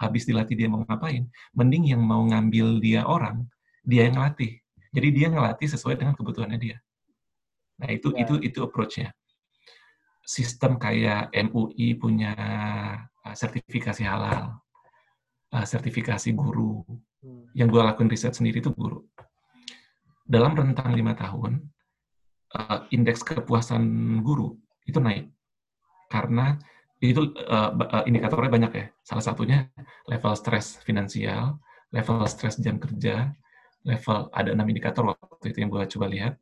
[0.00, 3.44] habis dilatih dia mau ngapain, mending yang mau ngambil dia orang,
[3.84, 4.56] dia yang ngelatih.
[4.90, 6.76] Jadi dia ngelatih sesuai dengan kebutuhannya dia.
[7.78, 8.24] Nah, itu ya.
[8.24, 9.12] itu itu approach-nya.
[10.24, 12.32] Sistem kayak MUI punya
[13.04, 14.56] uh, sertifikasi halal,
[15.52, 16.80] uh, sertifikasi guru.
[17.20, 17.52] Hmm.
[17.52, 19.04] Yang gue lakuin riset sendiri itu guru.
[20.24, 21.60] Dalam rentang lima tahun,
[22.56, 23.84] uh, indeks kepuasan
[24.24, 24.56] guru
[24.88, 25.30] itu naik
[26.10, 26.58] karena
[27.00, 28.86] itu uh, indikatornya banyak ya.
[29.00, 29.72] Salah satunya
[30.04, 31.56] level stres finansial,
[31.88, 33.32] level stres jam kerja,
[33.88, 36.36] level ada enam indikator waktu itu yang gue coba lihat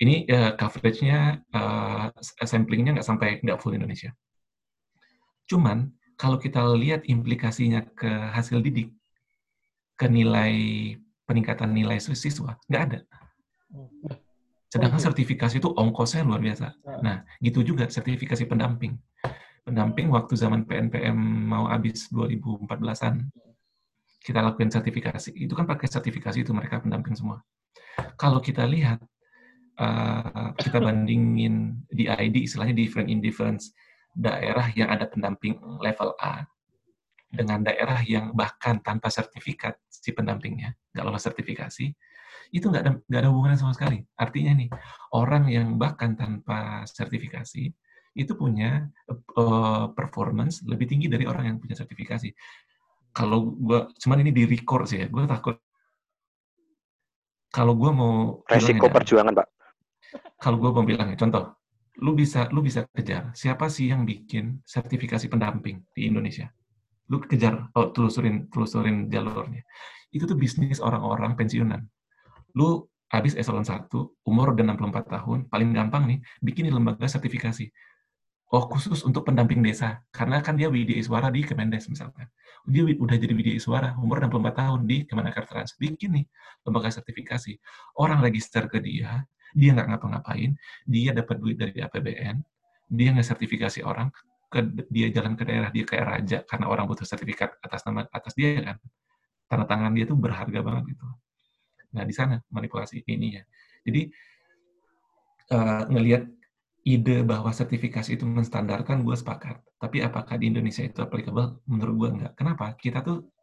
[0.00, 2.08] ini uh, coveragenya, uh,
[2.44, 4.12] samplingnya nggak sampai nggak full Indonesia.
[5.48, 8.92] Cuman kalau kita lihat implikasinya ke hasil didik,
[9.96, 10.52] ke nilai
[11.28, 13.00] peningkatan nilai siswa, nggak ada.
[14.68, 16.72] Sedangkan sertifikasi itu ongkosnya luar biasa.
[17.00, 18.96] Nah, gitu juga sertifikasi pendamping.
[19.66, 21.18] Pendamping waktu zaman PNPM
[21.50, 23.26] mau habis 2014-an,
[24.22, 25.34] kita lakukan sertifikasi.
[25.34, 27.42] Itu kan pakai sertifikasi itu mereka pendamping semua.
[28.14, 29.02] Kalau kita lihat
[29.80, 33.74] uh, kita bandingin di ID istilahnya different indifference
[34.16, 36.46] daerah yang ada pendamping level A
[37.28, 41.92] dengan daerah yang bahkan tanpa sertifikat si pendampingnya nggak lolos sertifikasi
[42.54, 44.68] itu nggak ada nggak ada hubungannya sama sekali artinya nih
[45.12, 47.68] orang yang bahkan tanpa sertifikasi
[48.16, 48.88] itu punya
[49.36, 52.32] uh, performance lebih tinggi dari orang yang punya sertifikasi
[53.12, 55.56] kalau gua cuman ini di record sih ya gue takut
[57.52, 59.48] kalau gue mau resiko perjuangan pak
[60.36, 61.56] kalau gue mau bilang ya, contoh,
[62.04, 66.52] lu bisa lu bisa kejar siapa sih yang bikin sertifikasi pendamping di Indonesia.
[67.08, 69.64] Lu kejar, oh, telusurin telusurin jalurnya.
[70.12, 71.80] Itu tuh bisnis orang-orang pensiunan.
[72.52, 73.88] Lu habis eselon 1,
[74.26, 77.70] umur udah 64 tahun, paling gampang nih, bikin lembaga sertifikasi.
[78.54, 80.06] Oh, khusus untuk pendamping desa.
[80.14, 82.30] Karena kan dia Widya Iswara di Kemendes misalkan.
[82.62, 85.74] Dia udah jadi Widya Iswara, umur 64 tahun di Kemenaker Trans.
[85.74, 86.24] Bikin nih
[86.62, 87.58] lembaga sertifikasi.
[87.98, 90.54] Orang register ke dia, dia nggak ngapa-ngapain,
[90.86, 92.38] dia dapat duit dari APBN,
[92.86, 94.14] dia nggak sertifikasi orang,
[94.46, 98.32] ke, dia jalan ke daerah dia kayak raja karena orang butuh sertifikat atas nama atas
[98.38, 98.76] dia kan
[99.50, 101.06] tanda tangan dia tuh berharga banget gitu
[101.94, 103.42] nah di sana manipulasi ini ya
[103.82, 104.02] jadi
[105.54, 106.22] uh, ngelihat
[106.86, 109.58] ide bahwa sertifikasi itu menstandarkan gue sepakat.
[109.82, 111.58] Tapi apakah di Indonesia itu applicable?
[111.66, 112.32] Menurut gue enggak.
[112.38, 112.78] Kenapa?
[112.78, 113.34] Kita tuh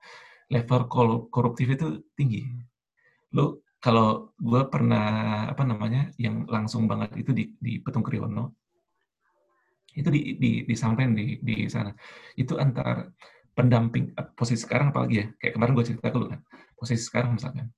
[0.47, 0.87] level
[1.27, 2.47] koruptif itu tinggi.
[3.35, 5.07] Lo kalau gue pernah
[5.51, 8.55] apa namanya yang langsung banget itu di, di Petung Kriono
[9.93, 11.91] itu di, di, disampaikan di, di sana.
[12.39, 13.11] Itu antar
[13.53, 16.41] pendamping, eh, posisi sekarang apalagi ya, kayak kemarin gue cerita dulu kan,
[16.73, 17.69] posisi sekarang misalkan,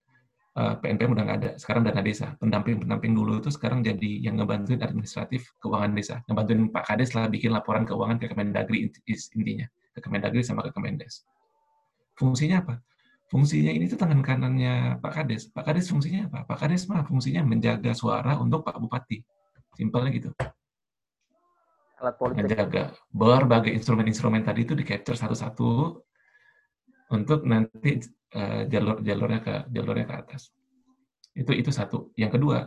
[0.56, 2.34] uh, eh, PNPM udah nggak ada, sekarang dana desa.
[2.40, 7.52] Pendamping-pendamping dulu itu sekarang jadi yang ngebantuin administratif keuangan desa, ngebantuin Pak Kades lah bikin
[7.52, 11.28] laporan keuangan ke Kemendagri intinya, ke Kemendagri sama ke Kemendes.
[12.16, 12.76] Fungsinya apa?
[13.28, 15.52] Fungsinya ini tuh tangan kanannya Pak Kades.
[15.52, 16.40] Pak Kades fungsinya apa?
[16.48, 19.20] Pak Kades mah fungsinya menjaga suara untuk Pak Bupati.
[19.76, 20.32] Simpelnya gitu
[22.06, 22.46] alat politik.
[22.46, 25.70] Menjaga berbagai instrumen-instrumen tadi itu di capture satu-satu
[27.14, 28.02] untuk nanti
[28.34, 30.50] uh, jalur-jalurnya ke jalurnya ke atas.
[31.36, 32.16] Itu itu satu.
[32.18, 32.58] Yang kedua,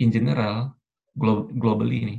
[0.00, 0.72] in general
[1.52, 2.16] globally ini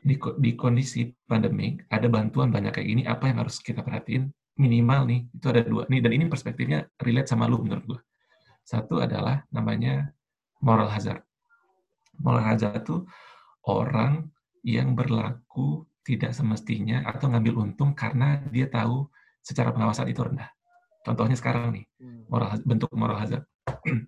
[0.00, 5.04] di, di kondisi pandemik ada bantuan banyak kayak gini apa yang harus kita perhatiin minimal
[5.04, 8.00] nih itu ada dua nih dan ini perspektifnya relate sama lu menurut gua
[8.64, 10.08] satu adalah namanya
[10.64, 11.20] moral hazard
[12.16, 13.04] moral hazard itu
[13.68, 14.24] orang
[14.64, 19.08] yang berlaku tidak semestinya atau ngambil untung karena dia tahu
[19.40, 20.48] secara pengawasan itu rendah.
[21.00, 22.28] Contohnya sekarang nih, hmm.
[22.28, 23.44] moral, bentuk moral hazard.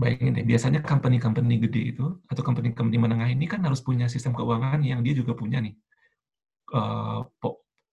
[0.00, 4.82] Bayangin deh, biasanya company-company gede itu, atau company-company menengah ini kan harus punya sistem keuangan
[4.82, 5.74] yang dia juga punya nih.
[6.74, 7.22] Uh,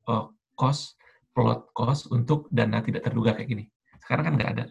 [0.10, 0.26] uh,
[0.58, 0.98] cost,
[1.38, 3.64] plot cost untuk dana tidak terduga kayak gini.
[4.02, 4.66] Sekarang kan nggak ada.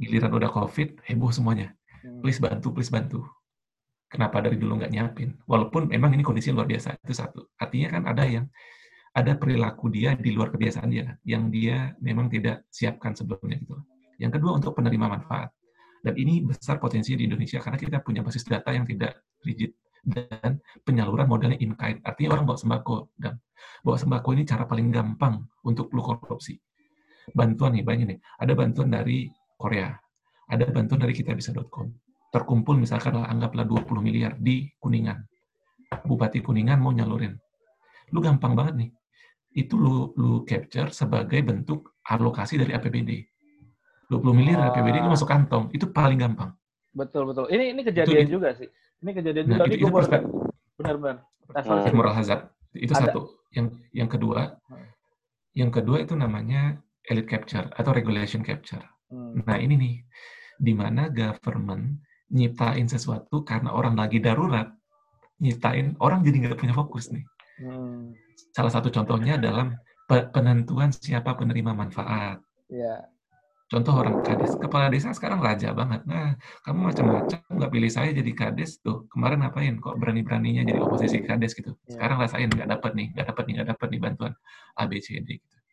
[0.00, 1.76] Giliran udah COVID, heboh semuanya.
[2.00, 2.24] Hmm.
[2.24, 3.20] Please bantu, please bantu
[4.14, 5.34] Kenapa dari dulu nggak nyiapin?
[5.42, 7.50] Walaupun memang ini kondisi luar biasa, itu satu.
[7.58, 8.46] Artinya kan ada yang
[9.14, 13.78] ada perilaku dia di luar kebiasaan dia, yang dia memang tidak siapkan sebelumnya gitu.
[14.18, 15.54] Yang kedua untuk penerima manfaat.
[16.04, 19.72] Dan ini besar potensi di Indonesia karena kita punya basis data yang tidak rigid
[20.04, 22.02] dan penyaluran modalnya in kind.
[22.04, 23.40] Artinya orang bawa sembako dan
[23.80, 26.60] bawa sembako ini cara paling gampang untuk lu korupsi.
[27.32, 28.18] Bantuan nih, banyak nih.
[28.36, 29.96] Ada bantuan dari Korea,
[30.52, 31.88] ada bantuan dari kitabisa.com,
[32.28, 35.24] terkumpul misalkan anggaplah 20 miliar di Kuningan.
[36.04, 37.32] Bupati Kuningan mau nyalurin.
[38.12, 38.90] Lu gampang banget nih.
[39.54, 43.22] Itu lu, lu capture sebagai bentuk alokasi dari APBD.
[44.10, 44.66] 20 miliar oh.
[44.74, 45.70] APBD itu masuk kantong.
[45.70, 46.52] Itu paling gampang.
[46.94, 47.46] Betul, betul.
[47.50, 48.68] Ini ini kejadian itu, juga sih.
[49.02, 49.64] Ini kejadian nah, juga.
[49.70, 49.86] Itu, itu
[50.78, 51.16] benar-benar.
[51.54, 52.50] Nah, moral hazard.
[52.74, 53.10] Itu Ada.
[53.10, 53.20] satu.
[53.54, 54.58] Yang yang kedua,
[55.54, 58.82] yang kedua itu namanya elite capture atau regulation capture.
[59.10, 59.42] Hmm.
[59.46, 59.94] Nah, ini nih
[60.58, 62.02] di mana government
[62.34, 64.70] nyiptain sesuatu karena orang lagi darurat,
[65.38, 67.22] nyiptain orang jadi nggak punya fokus nih.
[67.60, 68.14] Hmm.
[68.54, 69.74] Salah satu contohnya dalam
[70.08, 72.42] penentuan siapa penerima manfaat.
[72.70, 73.10] Yeah.
[73.64, 76.04] Contoh orang kades, kepala desa sekarang raja banget.
[76.04, 79.08] Nah, kamu macam-macam nggak pilih saya jadi kades tuh.
[79.08, 79.74] Kemarin ngapain?
[79.80, 81.72] Kok berani-beraninya jadi oposisi kades gitu?
[81.88, 81.98] Yeah.
[81.98, 84.32] Sekarang rasain nggak dapat nih, nggak dapat nih, nggak dapat nih bantuan
[84.78, 85.63] ABCD gitu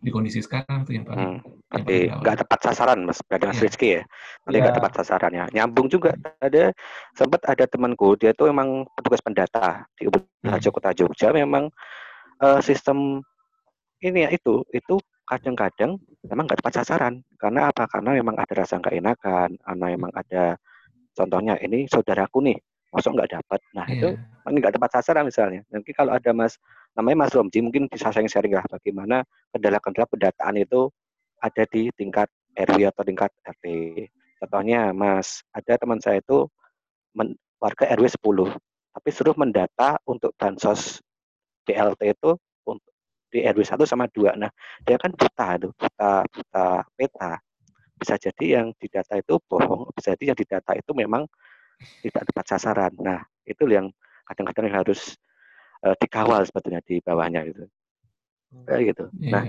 [0.00, 1.60] di kondisi sekarang tuh yang paling hmm.
[1.70, 3.62] Tapi nggak tepat sasaran mas, ada mas yeah.
[3.62, 4.02] Rizky ya.
[4.42, 4.78] Nanti nggak yeah.
[4.82, 5.44] tepat sasarannya.
[5.54, 6.10] Nyambung juga.
[6.42, 6.74] Ada
[7.14, 10.58] sempat ada temanku dia tuh emang petugas pendata di hmm.
[10.74, 11.30] Kota Jogja.
[11.30, 11.70] Memang
[12.42, 13.22] uh, sistem
[14.02, 14.98] ini ya itu itu
[15.30, 15.94] kadang-kadang
[16.26, 17.22] memang nggak tepat sasaran.
[17.38, 17.86] Karena apa?
[17.86, 19.54] Karena memang ada rasa nggak enakan.
[19.62, 20.58] Karena memang ada
[21.14, 22.58] contohnya ini saudaraku nih
[22.90, 23.60] masuk nggak dapat.
[23.78, 23.94] Nah yeah.
[23.94, 24.58] itu iya.
[24.58, 25.62] nggak tepat sasaran misalnya.
[25.70, 26.58] Nanti kalau ada mas
[26.98, 29.22] namanya Mas Romji mungkin bisa sharing-sharing lah bagaimana
[29.54, 30.90] kendala-kendala pendataan itu
[31.40, 32.28] ada di tingkat
[32.58, 33.66] RW atau tingkat RT.
[34.40, 36.48] Contohnya Mas, ada teman saya itu
[37.16, 38.56] men, warga RW 10,
[38.96, 41.00] tapi suruh mendata untuk bansos
[41.68, 42.34] DLT itu
[42.64, 42.92] untuk
[43.30, 44.36] di RW 1 sama 2.
[44.36, 44.50] Nah,
[44.84, 46.66] dia kan buta tuh, buta buta
[46.96, 47.32] peta.
[48.00, 51.28] Bisa jadi yang didata itu bohong, bisa jadi yang didata itu memang
[52.00, 52.92] tidak tepat sasaran.
[52.96, 53.92] Nah, itu yang
[54.24, 55.20] kadang-kadang harus
[55.86, 57.64] uh, dikawal sebetulnya di bawahnya gitu.
[58.50, 58.64] Hmm.
[58.66, 59.04] Kayak gitu.
[59.20, 59.32] Yeah.
[59.32, 59.44] Nah,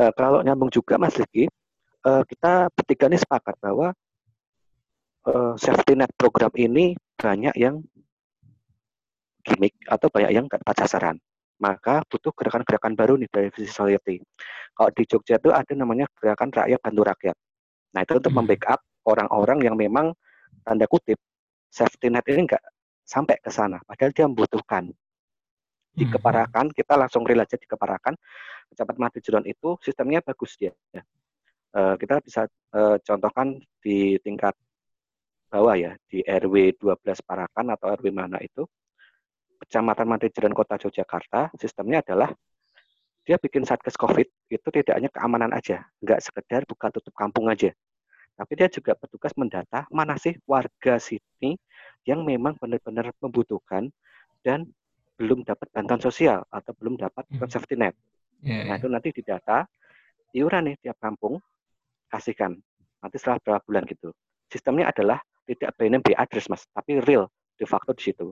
[0.00, 1.46] uh, kalau nyambung juga Mas Riki,
[2.06, 3.92] uh, kita bertiga ini sepakat bahwa
[5.28, 7.82] uh, safety net program ini banyak yang
[9.46, 11.16] gimmick atau banyak yang nggak tepat sasaran.
[11.56, 14.20] Maka butuh gerakan-gerakan baru nih dari society.
[14.76, 17.36] Kalau di Jogja itu ada namanya gerakan rakyat bantu rakyat.
[17.96, 18.38] Nah itu untuk hmm.
[18.44, 20.12] membackup orang-orang yang memang
[20.66, 21.16] tanda kutip
[21.72, 22.60] safety net ini nggak
[23.06, 24.90] sampai ke sana, padahal dia membutuhkan
[25.96, 26.12] di hmm.
[26.12, 28.14] Keparakan kita langsung rela aja di Keparakan
[28.68, 31.02] Kecamatan Mati Juron itu sistemnya bagus dia ya.
[31.72, 32.44] uh, kita bisa
[32.76, 34.52] uh, contohkan di tingkat
[35.48, 38.68] bawah ya di RW 12 Parakan atau RW mana itu
[39.56, 42.28] Kecamatan Mantijiran Kota Yogyakarta sistemnya adalah
[43.26, 47.74] dia bikin satgas COVID itu tidak hanya keamanan aja, nggak sekedar buka tutup kampung aja,
[48.36, 51.56] tapi dia juga bertugas mendata mana sih warga sini
[52.04, 53.88] yang memang benar-benar membutuhkan
[54.44, 54.68] dan
[55.16, 57.48] belum dapat bantuan sosial atau belum dapat hmm.
[57.48, 57.96] safety net.
[58.44, 58.68] Yeah.
[58.68, 59.64] Nah itu nanti didata,
[60.36, 61.40] iuran nih tiap kampung
[62.12, 62.60] kasihkan
[63.00, 64.12] nanti setelah berapa bulan gitu.
[64.52, 68.30] Sistemnya adalah tidak BNB address mas, tapi real de facto di situ.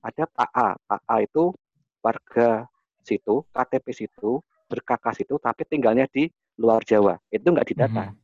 [0.00, 1.52] Ada Pak A, Pak A itu
[2.00, 2.64] warga
[3.04, 6.28] situ, KTP situ, berkakas situ, tapi tinggalnya di
[6.60, 7.16] luar Jawa.
[7.28, 8.04] Itu nggak didata.
[8.08, 8.18] Mm -hmm.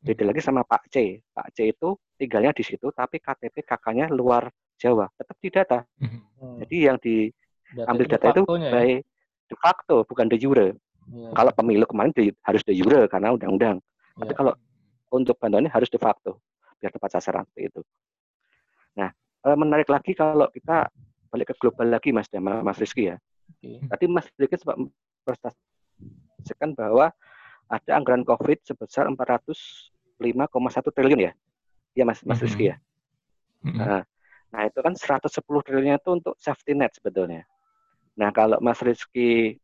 [0.00, 1.20] Beda lagi sama Pak C.
[1.34, 4.48] Pak C itu tinggalnya di situ, tapi KTP kakaknya luar
[4.80, 5.06] Jawa.
[5.14, 5.78] Tetap didata.
[6.00, 6.54] Mm -hmm.
[6.64, 8.72] Jadi yang diambil data itu ya?
[8.72, 9.00] baik
[9.50, 10.68] de facto, bukan de jure.
[11.10, 11.34] Yeah.
[11.34, 13.82] Kalau pemilu kemarin di, harus de jure karena undang-undang.
[13.82, 14.18] Yeah.
[14.24, 14.52] Tapi kalau
[15.10, 16.38] untuk bantuannya harus de facto,
[16.78, 17.80] biar tepat sasaran seperti itu.
[18.94, 19.10] Nah,
[19.44, 20.86] eh, menarik lagi kalau kita
[21.30, 23.16] balik ke global lagi Mas Mas Rizky ya.
[23.58, 23.82] Okay.
[23.90, 24.78] Tadi Mas Rizky sempat
[25.26, 27.10] prestasikan bahwa
[27.70, 31.32] ada anggaran COVID sebesar 405,1 triliun ya.
[31.98, 32.78] Iya Mas, Mas Rizky ya.
[33.62, 33.78] Mm -hmm.
[33.78, 34.02] Nah,
[34.50, 35.30] nah, itu kan 110
[35.66, 37.46] triliunnya itu untuk safety net sebetulnya.
[38.18, 39.56] Nah, kalau Mas Rizky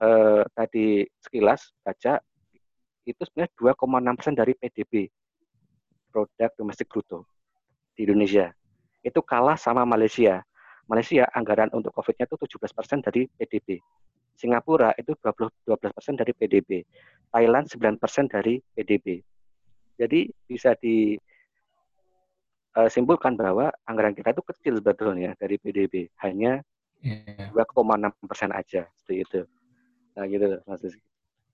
[0.00, 2.20] eh, tadi sekilas baca
[3.04, 5.08] itu sebenarnya 2,6 persen dari PDB
[6.08, 7.26] produk domestik bruto
[7.98, 8.54] di Indonesia.
[9.02, 10.40] Itu kalah sama Malaysia.
[10.86, 13.80] Malaysia anggaran untuk COVID-nya itu 17% dari PDB.
[14.34, 16.70] Singapura itu 20, 12% dari PDB.
[17.34, 17.98] Thailand 9%
[18.30, 19.18] dari PDB.
[19.98, 20.74] Jadi bisa
[22.74, 26.10] disimpulkan eh, bahwa anggaran kita itu kecil sebetulnya dari PDB.
[26.26, 26.58] Hanya
[26.98, 27.50] yeah.
[27.54, 29.40] 2,6 persen aja seperti itu.
[30.18, 30.82] Nah gitu Mas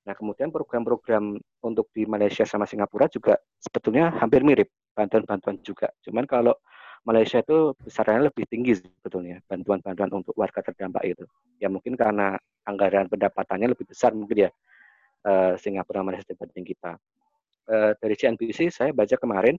[0.00, 5.92] Nah kemudian program-program untuk di Malaysia sama Singapura juga sebetulnya hampir mirip bantuan-bantuan juga.
[6.00, 6.56] Cuman kalau
[7.04, 11.24] Malaysia itu besarannya lebih tinggi sebetulnya bantuan-bantuan untuk warga terdampak itu.
[11.60, 14.50] Ya mungkin karena anggaran pendapatannya lebih besar mungkin ya
[15.24, 16.96] uh, Singapura Malaysia dibanding kita.
[17.70, 19.54] Uh, dari CNBC saya baca kemarin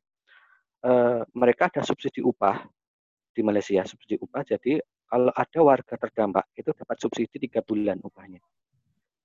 [0.86, 2.65] uh, mereka ada subsidi upah
[3.32, 8.39] di Malaysia subsidi upah jadi kalau ada warga terdampak itu dapat subsidi tiga bulan upahnya.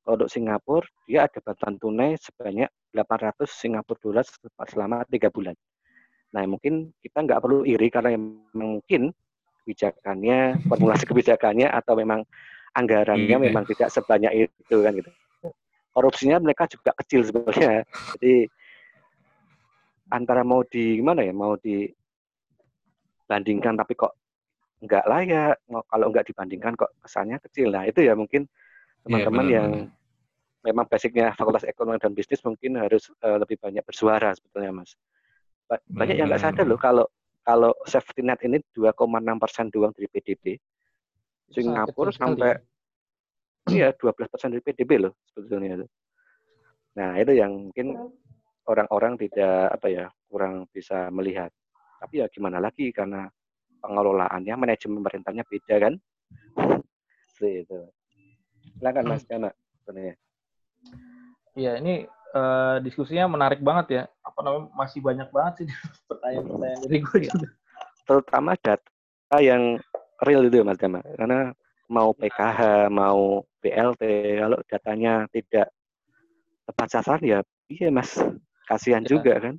[0.02, 4.26] Kalau untuk Singapura dia ada bantuan tunai sebanyak 800 Singapura dolar
[4.66, 5.54] selama tiga bulan.
[6.34, 8.18] Nah, mungkin kita nggak perlu iri karena
[8.50, 9.14] mungkin
[9.62, 12.26] kebijakannya, formulasi kebijakannya atau memang
[12.74, 13.44] anggarannya hmm.
[13.50, 15.10] memang tidak sebanyak itu kan gitu.
[15.94, 17.86] Korupsinya mereka juga kecil sebenarnya.
[18.18, 18.50] Jadi
[20.12, 24.12] antara mau di gimana ya, mau dibandingkan tapi kok
[24.84, 27.70] nggak layak, mau kalau nggak dibandingkan kok kesannya kecil.
[27.72, 29.90] Nah itu ya mungkin iya, teman-teman yeah, yang
[30.66, 34.96] memang basicnya fakultas ekonomi dan bisnis mungkin harus uh, lebih banyak bersuara sebetulnya mas
[35.90, 37.06] banyak yang nggak sadar loh kalau
[37.46, 38.98] kalau safety net ini 2,6
[39.38, 40.58] persen doang dari PDB.
[41.46, 42.58] Singapura sampai
[43.70, 45.86] iya 12 persen dari PDB loh sebetulnya itu.
[46.98, 47.86] Nah itu yang mungkin
[48.66, 51.50] orang-orang tidak apa ya kurang bisa melihat.
[52.02, 53.30] Tapi ya gimana lagi karena
[53.80, 55.94] pengelolaannya manajemen pemerintahnya beda kan.
[57.34, 57.80] Seperti itu.
[58.76, 59.50] Silakan Mas Kana
[59.80, 60.14] sebenarnya.
[61.56, 62.04] Iya ini
[62.36, 64.02] uh, diskusinya menarik banget ya.
[64.20, 65.68] Apa namanya masih banyak banget sih
[66.10, 67.48] pertanyaan-pertanyaan dari gue juga.
[68.06, 69.80] Terutama data yang
[70.22, 71.00] real itu Mas Dama.
[71.16, 71.54] Karena
[71.86, 74.02] mau PKH, mau BLT,
[74.42, 75.70] kalau datanya tidak
[76.66, 77.38] tepat sasaran ya
[77.70, 78.18] iya Mas.
[78.66, 79.16] Kasihan ya.
[79.16, 79.54] juga kan.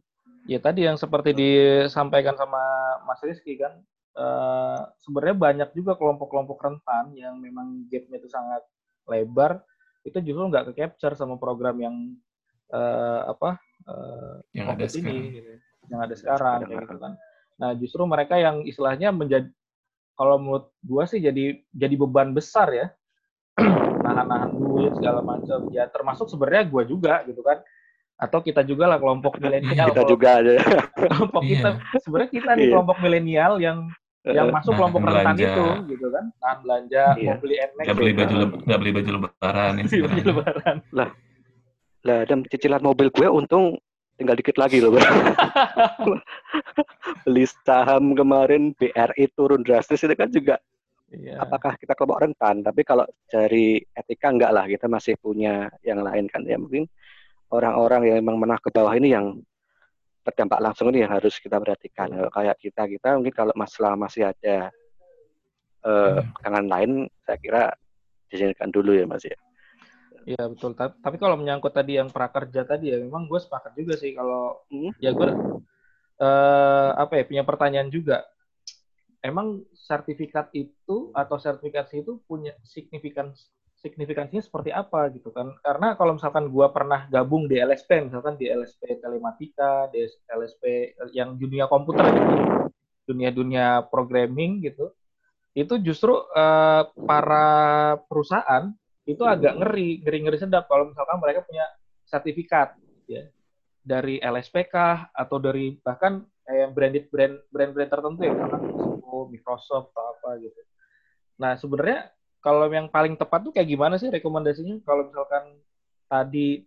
[0.47, 2.59] Ya tadi yang seperti disampaikan sama
[3.03, 3.83] Mas Rizky kan,
[4.15, 8.63] uh, sebenarnya banyak juga kelompok-kelompok rentan yang memang gapnya itu sangat
[9.11, 9.59] lebar,
[10.07, 11.95] itu justru nggak ke capture sama program yang
[12.71, 15.51] uh, apa uh, yang ada ini gitu.
[15.91, 17.13] yang ada sekarang kayak gitu kan.
[17.59, 19.51] Nah justru mereka yang istilahnya menjadi
[20.15, 22.87] kalau menurut gua sih jadi jadi beban besar ya.
[24.05, 25.67] Nahan-nahan duit segala macam.
[25.75, 27.59] Ya termasuk sebenarnya gua juga gitu kan
[28.17, 30.55] atau kita juga lah kelompok milenial kita juga ada
[30.97, 31.51] kelompok yeah.
[31.53, 31.69] kita
[32.01, 32.71] sebenarnya kita nih yeah.
[32.73, 33.79] kelompok milenial yang
[34.27, 37.31] yang masuk nah, kelompok rentan itu gitu kan nahan belanja iya.
[37.31, 38.35] mau beli enek nggak beli baju
[38.67, 41.09] nggak beli baju lebaran beli baju lebaran lah
[42.03, 43.79] lah dan cicilan mobil gue untung
[44.17, 44.97] tinggal dikit lagi loh.
[47.23, 50.55] Beli saham kemarin BRI turun drastis itu kan juga
[51.13, 51.37] iya.
[51.37, 52.65] apakah kita kelompok rentan?
[52.65, 56.89] Tapi kalau dari etika enggak lah, kita masih punya yang lain kan ya mungkin
[57.51, 59.39] orang-orang yang memang menang ke bawah ini yang
[60.27, 62.11] terdampak langsung ini yang harus kita perhatikan.
[62.11, 64.71] Kalau kayak kita kita mungkin kalau masalah masih ada
[65.87, 66.67] uh, hmm.
[66.67, 66.91] lain,
[67.23, 67.63] saya kira
[68.27, 69.39] dijadikan dulu ya mas ya.
[70.27, 70.75] Iya betul.
[70.75, 74.99] Tapi kalau menyangkut tadi yang prakerja tadi ya memang gue sepakat juga sih kalau hmm?
[74.99, 75.31] ya gue
[76.19, 78.27] uh, apa ya punya pertanyaan juga.
[79.23, 83.31] Emang sertifikat itu atau sertifikasi itu punya signifikan
[83.93, 85.55] signifikansinya seperti apa gitu kan?
[85.63, 91.39] Karena kalau misalkan gua pernah gabung di LSP, misalkan di LSP telematika, di LSP yang
[91.39, 92.35] dunia komputer gitu,
[93.07, 94.91] dunia-dunia programming gitu,
[95.57, 97.47] itu justru uh, para
[98.05, 98.69] perusahaan
[99.07, 101.63] itu agak ngeri, ngeri-ngeri sedap kalau misalkan mereka punya
[102.03, 102.75] sertifikat
[103.07, 103.23] ya
[103.87, 104.75] dari LSPK
[105.15, 108.61] atau dari bahkan kayak branded brand brand-brand tertentu ya misalkan
[109.31, 110.59] Microsoft atau apa gitu.
[111.39, 112.11] Nah sebenarnya
[112.43, 115.57] kalau yang paling tepat tuh kayak gimana sih rekomendasinya kalau misalkan
[116.07, 116.63] tadi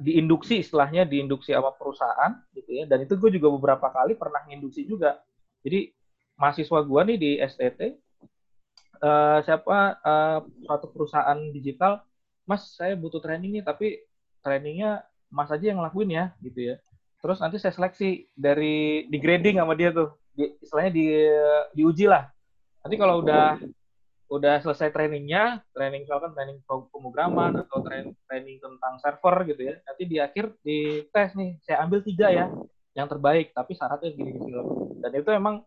[0.00, 4.88] diinduksi istilahnya diinduksi sama perusahaan gitu ya dan itu gue juga beberapa kali pernah induksi
[4.88, 5.20] juga
[5.60, 5.92] jadi
[6.40, 7.80] mahasiswa gue nih di STT
[9.02, 12.00] uh, siapa uh, suatu perusahaan digital,
[12.46, 14.00] Mas saya butuh training nih tapi
[14.40, 16.76] trainingnya Mas aja yang ngelakuin ya gitu ya.
[17.22, 21.06] Terus nanti saya seleksi dari di grading sama dia tuh, di, istilahnya di
[21.78, 22.26] diuji lah.
[22.82, 23.62] Nanti kalau udah
[24.32, 30.02] udah selesai trainingnya, training misalkan training pemrograman atau training, training tentang server gitu ya, nanti
[30.08, 32.48] di akhir di tes nih, saya ambil tiga ya,
[32.96, 34.56] yang terbaik, tapi syaratnya gini-gini.
[35.04, 35.60] Dan itu emang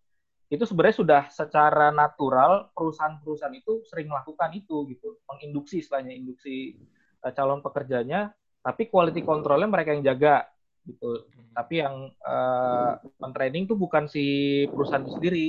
[0.49, 6.78] itu sebenarnya sudah secara natural perusahaan-perusahaan itu sering melakukan itu gitu menginduksi istilahnya induksi
[7.26, 8.30] uh, calon pekerjanya
[8.61, 10.45] tapi quality controlnya mereka yang jaga
[10.86, 11.26] gitu.
[11.53, 15.45] Tapi yang uh, mentraining tuh bukan si perusahaan itu sendiri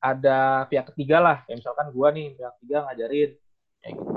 [0.00, 1.36] ada pihak ketiga lah.
[1.44, 3.30] Kayak misalkan gua nih pihak ketiga ngajarin.
[3.82, 4.12] Kayak gitu.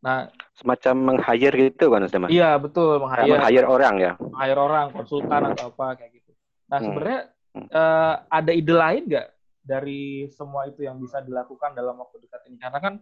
[0.00, 0.18] Nah
[0.56, 3.28] semacam meng-hire gitu kan teman iya betul meng-hire.
[3.28, 4.12] Meng orang ya?
[4.16, 6.32] Meng-hire orang konsultan atau apa kayak gitu.
[6.72, 6.86] Nah hmm.
[6.88, 7.20] sebenarnya
[7.68, 9.28] uh, ada ide lain nggak
[9.60, 12.56] dari semua itu yang bisa dilakukan dalam waktu dekat ini?
[12.56, 12.94] Karena kan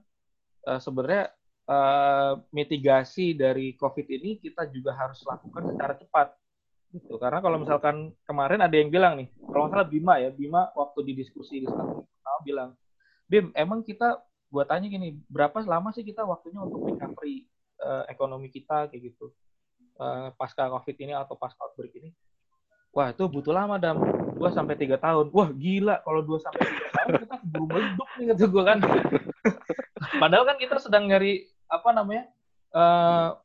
[0.66, 1.30] uh, sebenarnya
[1.70, 6.28] uh, mitigasi dari COVID ini kita juga harus lakukan secara cepat.
[6.89, 7.14] Gitu.
[7.20, 11.12] Karena kalau misalkan kemarin ada yang bilang nih, kalau salah Bima ya, Bima waktu di
[11.20, 12.01] diskusi di sana
[12.47, 12.72] bilang,
[13.28, 17.45] Bim, emang kita buat tanya gini, berapa lama sih kita waktunya untuk recovery
[17.84, 19.28] uh, ekonomi kita kayak gitu?
[19.99, 22.14] Uh, pasca COVID ini atau pasca outbreak ini?
[22.95, 24.01] Wah, itu butuh lama, Dam.
[24.39, 25.26] 2 sampai 3 tahun.
[25.34, 28.78] Wah, gila kalau 2 sampai 3 tahun kita keburu meledup nih kata gue kan.
[30.22, 32.24] Padahal kan kita sedang nyari apa namanya?
[32.72, 33.36] Uh,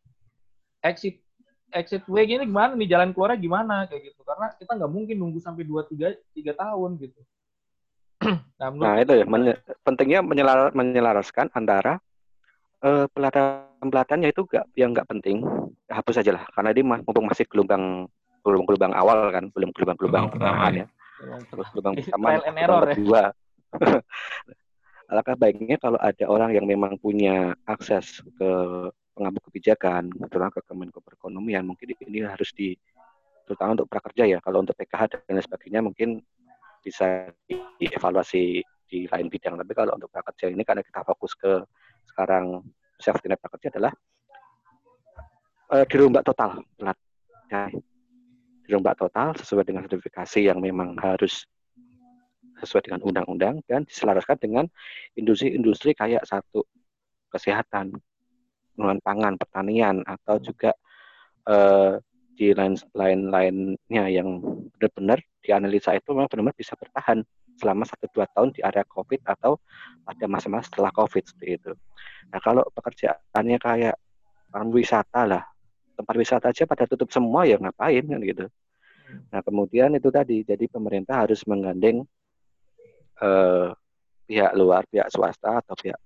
[0.86, 1.22] exit
[1.74, 4.21] exit way gini gimana nih jalan keluarnya gimana kayak gitu.
[4.24, 7.19] Karena kita nggak mungkin nunggu sampai 2 3 3 tahun gitu.
[8.61, 11.99] nah, nah, itu ya men pentingnya menyelar menyelaraskan antara
[12.86, 15.43] uh, pelatihan-pelatihannya itu gak, yang nggak penting
[15.91, 18.07] hapus aja lah karena dia mumpung masih gelombang
[18.43, 20.86] gelombang-gelombang awal kan, belum gelombang-gelombang pertama ya.
[21.47, 22.91] Terus gelombang pertama, gelombang ya.
[22.91, 23.21] kedua.
[25.11, 28.51] Alangkah baiknya kalau ada orang yang memang punya akses ke
[29.14, 32.74] pengambil kebijakan, terutama ke Kemenko Perekonomian, mungkin ini harus di
[33.45, 34.39] terutama untuk prakerja ya.
[34.41, 36.20] Kalau untuk PKH dan lain sebagainya mungkin
[36.84, 37.32] bisa
[37.80, 39.55] dievaluasi di lain bidang.
[39.61, 41.64] Tapi kalau untuk prakerja ini karena kita fokus ke
[42.09, 42.66] sekarang
[42.99, 43.93] safety net prakerja adalah
[45.72, 46.61] uh, dirombak total
[48.64, 51.45] dirombak total sesuai dengan sertifikasi yang memang harus
[52.64, 54.66] sesuai dengan undang-undang dan diselaraskan dengan
[55.20, 56.64] industri-industri kayak satu
[57.28, 57.91] kesehatan,
[58.74, 60.71] pengelolaan pangan, pertanian atau juga
[61.49, 62.01] eh,
[62.34, 64.41] di lain lain-lainnya yang
[64.78, 67.21] benar-benar dianalisa itu memang benar-benar bisa bertahan
[67.61, 69.61] selama satu dua tahun di area COVID atau
[70.01, 71.71] pada masa-masa setelah COVID seperti itu.
[72.34, 73.95] Nah kalau pekerjaannya kayak
[74.74, 75.43] wisata lah,
[75.93, 78.45] tempat wisata aja pada tutup semua ya ngapain kan gitu.
[79.30, 82.01] Nah kemudian itu tadi jadi pemerintah harus menggandeng
[83.21, 83.69] eh,
[84.26, 85.99] pihak luar, pihak swasta atau pihak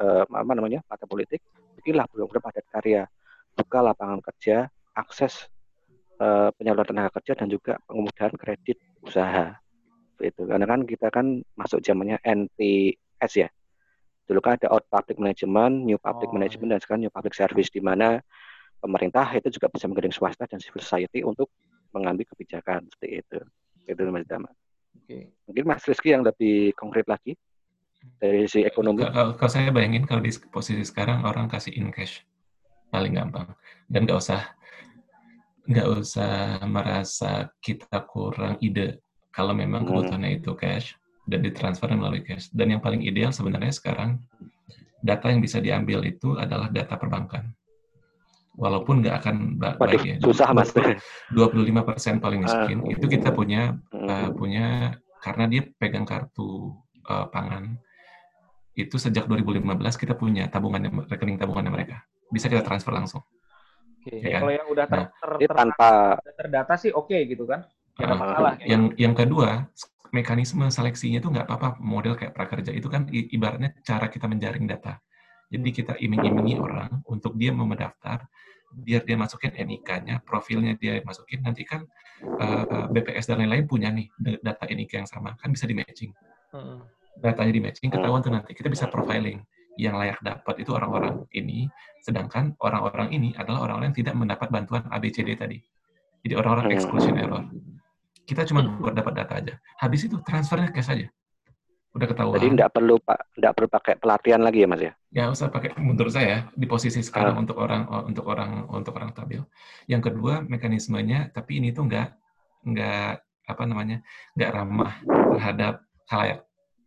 [0.00, 1.40] eh, apa namanya partai politik,
[1.84, 3.04] bikinlah program padat karya,
[3.52, 5.52] buka lapangan kerja, akses
[6.16, 9.52] eh, penyaluran tenaga kerja dan juga pengemudahan kredit usaha.
[10.16, 13.52] Itu karena kan kita kan masuk zamannya NPS ya.
[14.24, 16.72] Dulu kan ada out public management, new public oh, management iya.
[16.72, 18.24] dan sekarang new public service di mana
[18.80, 21.52] pemerintah itu juga bisa menggandeng swasta dan civil society untuk
[21.92, 23.38] mengambil kebijakan seperti itu.
[23.84, 24.48] Itu Mas Dama.
[24.96, 25.28] Oke.
[25.44, 27.36] Mungkin Mas Rizky yang lebih konkret lagi
[28.24, 29.04] dari sisi ekonomi.
[29.04, 32.24] Kalau, kalau saya bayangin kalau di posisi sekarang orang kasih in cash
[32.88, 33.52] paling gampang
[33.92, 34.40] dan nggak usah
[35.68, 39.88] nggak usah merasa kita kurang ide kalau memang hmm.
[39.92, 40.96] kebutuhannya itu cash
[41.28, 42.48] dan ditransfer melalui cash.
[42.48, 44.20] Dan yang paling ideal sebenarnya sekarang
[45.04, 47.52] data yang bisa diambil itu adalah data perbankan
[48.54, 50.16] walaupun nggak akan baik Waduh, ya.
[50.22, 50.70] Susah mas.
[50.70, 51.34] 25
[51.82, 56.70] persen paling miskin uh, itu kita punya uh, punya karena dia pegang kartu
[57.10, 57.74] uh, pangan
[58.74, 59.62] itu sejak 2015
[59.94, 63.22] kita punya tabungannya rekening tabungannya mereka bisa kita transfer langsung.
[64.04, 64.26] Oke, okay.
[64.26, 64.40] ya kan?
[64.44, 65.90] kalau yang udah ter, nah, ter, ter, tanpa
[66.36, 67.64] terdata sih oke okay, gitu kan?
[68.02, 68.52] uh, masalah.
[68.66, 69.70] Yang yang kedua,
[70.10, 74.98] mekanisme seleksinya itu nggak apa-apa model kayak prakerja itu kan ibaratnya cara kita menjaring data.
[75.50, 78.26] Jadi kita iming-imingi orang untuk dia mau mendaftar,
[78.74, 81.86] biar dia masukin NIK-nya, profilnya dia masukin, nanti kan
[82.42, 84.10] uh, eh, BPS dan lain-lain punya nih
[84.42, 86.10] data NIK yang sama, kan bisa di matching.
[87.20, 89.40] Datanya di matching, ketahuan tuh nanti kita bisa profiling
[89.74, 91.66] yang layak dapat itu orang-orang ini,
[92.02, 95.58] sedangkan orang-orang ini adalah orang-orang yang tidak mendapat bantuan ABCD tadi.
[96.24, 96.76] Jadi orang-orang hmm.
[96.78, 97.44] exclusion error.
[98.24, 98.80] Kita cuma hmm.
[98.80, 99.54] buat dapat data aja.
[99.82, 101.06] Habis itu transfernya cash aja.
[101.94, 102.42] Udah ketahuan.
[102.42, 104.92] Jadi tidak perlu pak, tidak perlu pakai pelatihan lagi ya mas ya?
[105.14, 105.78] Ya usah pakai.
[105.78, 107.42] Menurut saya di posisi sekarang uh.
[107.46, 109.46] untuk orang untuk orang untuk orang tabil.
[109.86, 112.08] Yang kedua mekanismenya, tapi ini tuh nggak
[112.66, 113.10] nggak
[113.44, 114.02] apa namanya
[114.34, 114.92] nggak ramah
[115.38, 115.74] terhadap
[116.10, 116.42] halayak.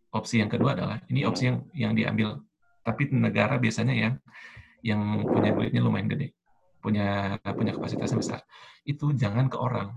[0.08, 2.40] Opsi yang kedua adalah ini opsi yang yang diambil
[2.88, 4.14] tapi negara biasanya yang
[4.80, 6.32] yang punya duitnya lumayan gede,
[6.80, 8.40] punya punya kapasitasnya besar.
[8.86, 9.92] Itu jangan ke orang,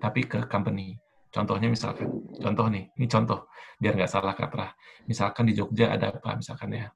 [0.00, 0.96] tapi ke company.
[1.30, 2.10] Contohnya misalkan,
[2.40, 3.46] contoh nih, ini contoh
[3.78, 4.72] biar nggak salah kaprah.
[5.06, 6.88] Misalkan di Jogja ada apa misalkan ya.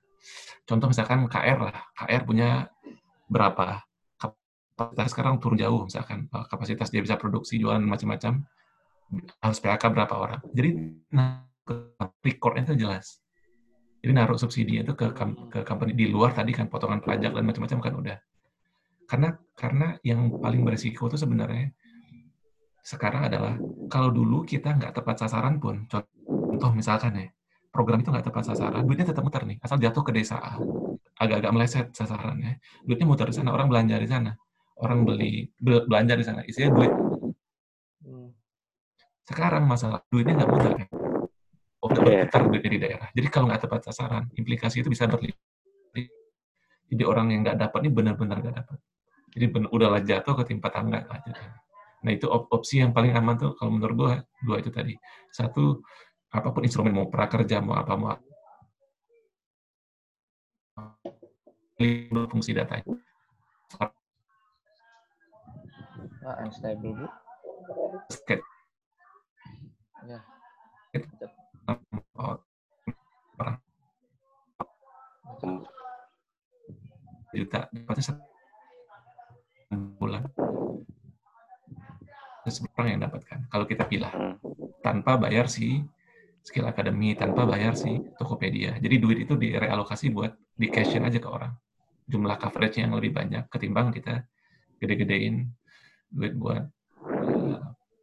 [0.64, 2.66] Contoh misalkan KR lah, KR punya
[3.29, 3.85] berapa
[4.75, 8.43] kapasitas sekarang turun jauh misalkan eh, kapasitas dia bisa produksi jualan macam-macam
[9.39, 10.41] harus PHK berapa orang.
[10.51, 10.70] Jadi
[11.14, 11.47] nah,
[12.22, 13.24] recordnya itu jelas
[14.04, 15.16] jadi naruh subsidi itu ke
[15.48, 18.18] ke company di luar tadi kan potongan pajak dan macam-macam kan udah.
[19.08, 21.72] Karena karena yang paling berisiko itu sebenarnya
[22.84, 23.56] sekarang adalah
[23.88, 27.32] kalau dulu kita nggak tepat sasaran pun, contoh misalkan ya,
[27.72, 30.60] program itu nggak tepat sasaran, duitnya tetap muter nih, asal jatuh ke desa A,
[31.16, 34.36] agak-agak meleset sasarannya, duitnya muter di sana, orang belanja di sana,
[34.84, 36.92] orang beli belanja di sana, isinya duit.
[38.04, 38.36] Hmm.
[39.24, 40.88] Sekarang masalah duitnya nggak muter kan,
[41.85, 42.24] oh yeah.
[42.24, 43.09] berputar di daerah.
[43.12, 45.37] Jadi kalau nggak tepat sasaran, implikasi itu bisa berlipat.
[46.89, 48.78] Jadi orang yang nggak dapat ini benar-benar nggak dapat.
[49.35, 51.32] Jadi benar, udahlah jatuh ketimpa tangga aja.
[52.05, 54.12] Nah itu op opsi yang paling aman tuh kalau menurut gua
[54.45, 54.95] dua itu tadi.
[55.32, 55.85] Satu
[56.32, 58.16] apa pun instrumen mau prakerja mau apa mau
[62.30, 62.80] fungsi data.
[66.24, 67.07] Ah, unstable bu.
[70.05, 70.20] Ya
[77.34, 78.22] juta dapatnya satu
[79.98, 80.22] bulan
[82.78, 83.38] orang yang dapatkan.
[83.48, 84.36] Kalau kita pilih hmm.
[84.84, 85.82] tanpa bayar si
[86.44, 88.76] skill academy tanpa bayar si Tokopedia.
[88.76, 91.56] Jadi duit itu direalokasi buat di cashin aja ke orang.
[92.04, 94.28] Jumlah coverage yang lebih banyak ketimbang kita
[94.76, 95.48] gede-gedein
[96.12, 96.68] duit buat
[97.08, 97.58] uh,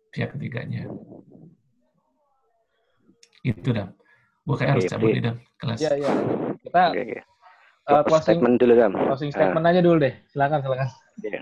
[0.09, 0.89] pihak ketiganya
[3.41, 3.89] itu dam.
[4.45, 6.09] Gue kayak harus cabut nih dam kelas ya ya.
[6.61, 7.21] Kita okay, okay.
[7.89, 8.93] Uh, closing statement dulu dam.
[8.93, 10.13] closing statement uh, aja dulu deh.
[10.29, 10.87] Silakan silakan.
[11.21, 11.41] Oke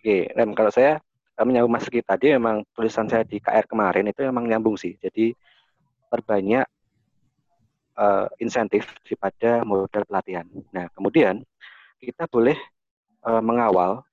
[0.00, 0.22] okay.
[0.36, 1.00] dam kalau saya
[1.40, 4.96] uh, menyambung mas kita tadi memang tulisan saya di KR kemarin itu memang nyambung sih.
[5.00, 5.32] Jadi
[6.08, 6.64] perbanyak
[7.96, 10.46] uh, insentif daripada model pelatihan.
[10.72, 11.44] Nah kemudian
[12.00, 12.56] kita boleh
[13.24, 14.04] uh, mengawal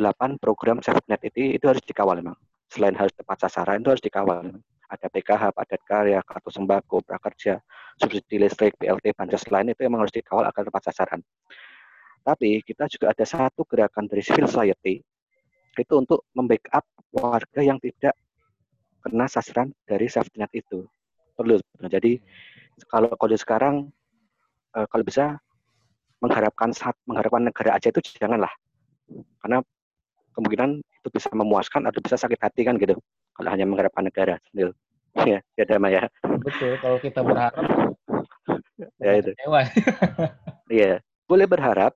[0.00, 2.36] 8 program SafeNet itu itu harus dikawal memang.
[2.72, 7.56] Selain harus tepat sasaran itu harus dikawal memang ada PKH, padat karya, kartu sembako, prakerja,
[7.96, 11.20] subsidi listrik, BLT, bansos lain itu memang harus dikawal agar tepat sasaran.
[12.22, 15.00] Tapi kita juga ada satu gerakan dari civil society
[15.72, 16.84] itu untuk membackup
[17.16, 18.12] warga yang tidak
[19.00, 20.84] kena sasaran dari safety net itu.
[21.32, 21.56] Perlu.
[21.88, 22.20] Jadi
[22.86, 23.88] kalau kode sekarang
[24.76, 25.40] eh, kalau bisa
[26.22, 28.52] mengharapkan saat mengharapkan negara aja itu janganlah.
[29.42, 29.58] Karena
[30.36, 32.94] kemungkinan itu bisa memuaskan atau bisa sakit hati kan gitu.
[33.34, 34.70] Kalau hanya mengharapkan negara sendiri
[35.34, 36.06] ya ya damai ya.
[36.22, 37.58] Betul kalau kita berharap
[39.02, 39.30] ya itu.
[40.78, 41.92] iya boleh berharap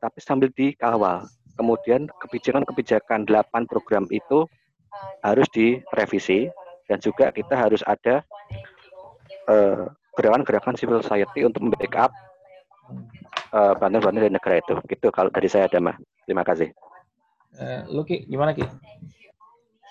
[0.00, 1.28] tapi sambil dikawal.
[1.58, 4.46] Kemudian kebijakan-kebijakan delapan program itu
[5.26, 6.46] harus direvisi
[6.86, 8.22] dan juga kita harus ada
[9.50, 9.84] eh,
[10.14, 12.10] gerakan-gerakan civil society untuk membackup
[13.54, 14.74] uh, bantuan-bantuan dari negara itu.
[14.86, 15.94] Gitu kalau dari saya Dama.
[16.26, 16.74] Terima kasih
[17.58, 18.64] uh, lu Ki gimana Ki?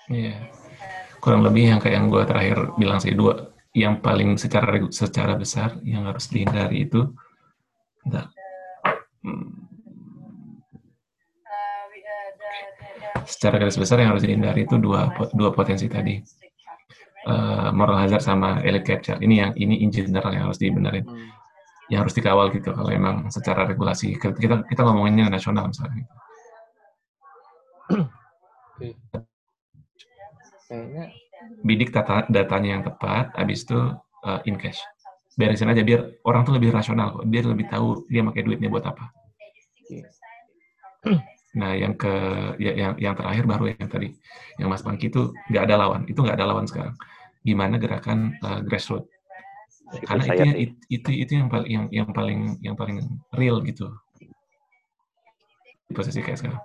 [0.08, 0.32] Iya.
[0.32, 0.58] Yeah
[1.18, 3.52] kurang lebih yang kayak yang gue terakhir bilang sih dua.
[3.76, 7.04] Yang paling secara secara besar yang harus dihindari itu
[8.08, 8.32] enggak.
[9.20, 9.68] Hmm,
[13.28, 16.16] secara garis besar yang harus dihindari itu dua dua potensi tadi.
[17.28, 21.04] Uh, moral hazard sama elite capture ini yang ini in general yang harus dibenerin.
[21.04, 21.36] Hmm.
[21.88, 24.12] yang harus dikawal gitu kalau emang secara regulasi.
[24.20, 26.04] Kita kita ngomonginnya nasional misalnya
[30.68, 31.04] kayaknya
[31.64, 33.78] bidik data datanya yang tepat habis itu
[34.26, 34.82] uh, in cash
[35.38, 38.84] beresin aja biar orang tuh lebih rasional kok dia lebih tahu dia pakai duitnya buat
[38.86, 39.04] apa
[41.56, 42.12] Nah, yang ke
[42.60, 44.08] ya, yang yang terakhir baru yang tadi
[44.60, 46.94] yang Mas Pangki itu nggak ada lawan, itu nggak ada lawan sekarang.
[47.40, 49.08] Gimana gerakan uh, grassroots?
[50.04, 53.00] Karena itu, yang, itu itu itu yang paling yang yang paling yang paling
[53.32, 53.88] real gitu.
[55.88, 56.60] Di posisi kayak sekarang.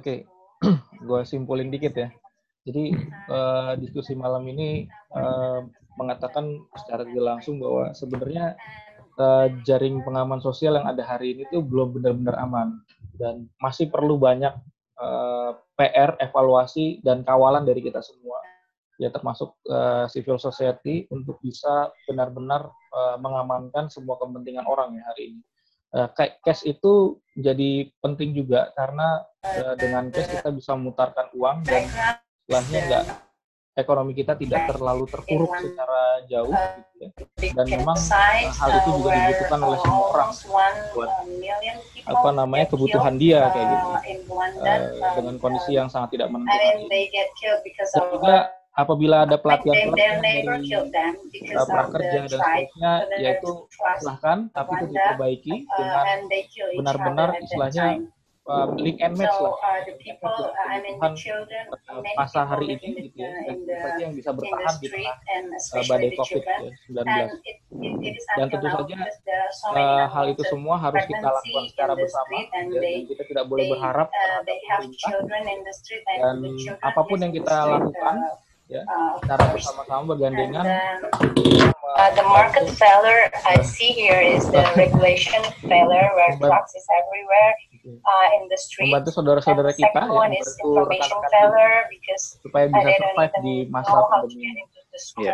[0.00, 0.18] Oke, okay.
[1.08, 2.08] Gue simpulin dikit ya.
[2.66, 2.98] Jadi
[3.30, 5.62] uh, diskusi malam ini uh,
[5.94, 8.58] mengatakan secara langsung bahwa sebenarnya
[9.22, 12.82] uh, jaring pengaman sosial yang ada hari ini itu belum benar-benar aman
[13.16, 14.50] dan masih perlu banyak
[14.98, 18.42] uh, PR, evaluasi dan kawalan dari kita semua
[18.96, 25.36] ya termasuk uh, civil society untuk bisa benar-benar uh, mengamankan semua kepentingan orang ya hari
[25.36, 25.42] ini.
[25.96, 26.12] Uh,
[26.44, 31.88] cash itu jadi penting juga karena uh, dengan cash kita bisa memutarkan uang dan
[32.44, 33.04] setelahnya nggak
[33.76, 36.52] ekonomi kita tidak terlalu terpuruk secara jauh
[36.96, 37.08] gitu ya.
[37.56, 40.30] dan memang uh, hal itu juga dibutuhkan oleh semua orang
[40.92, 41.10] buat
[42.12, 43.86] apa namanya kebutuhan dia kayak gitu
[44.36, 48.36] uh, dengan kondisi yang sangat tidak menentu dan juga
[48.76, 51.12] apabila ada pelatihan pelatihan dari uh, dan
[52.28, 56.18] seterusnya yaitu silahkan tapi itu diperbaiki dengan
[56.76, 58.04] benar-benar istilahnya
[58.46, 59.56] uh, link and match lah.
[59.56, 59.80] uh,
[61.00, 66.10] uh, masa hari ini gitu ya dan saja yang bisa bertahan di tengah uh, badai
[66.12, 67.00] COVID-19
[68.36, 68.96] dan tentu saja
[69.72, 72.44] uh, hal itu semua harus kita lakukan secara bersama ya,
[72.76, 74.08] dan kita tidak boleh berharap
[76.12, 76.36] dan
[76.84, 78.16] apa pun yang kita lakukan
[78.66, 78.82] ya
[79.22, 80.64] secara bersama-sama bergandengan
[81.96, 87.56] Uh, the market failure I see here is the regulation failure where drugs is everywhere
[87.88, 88.92] uh, in the street.
[88.92, 94.60] Membantu saudara-saudara kita ya, membantu rekan-rekan supaya bisa survive di masa pandemi.
[95.24, 95.32] Ya,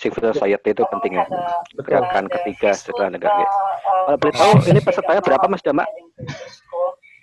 [0.00, 1.28] civil society itu penting ya.
[1.76, 3.44] Gerakan ketiga setelah negara.
[4.08, 5.84] Kalau boleh tahu ini pesertanya berapa Mas Dama?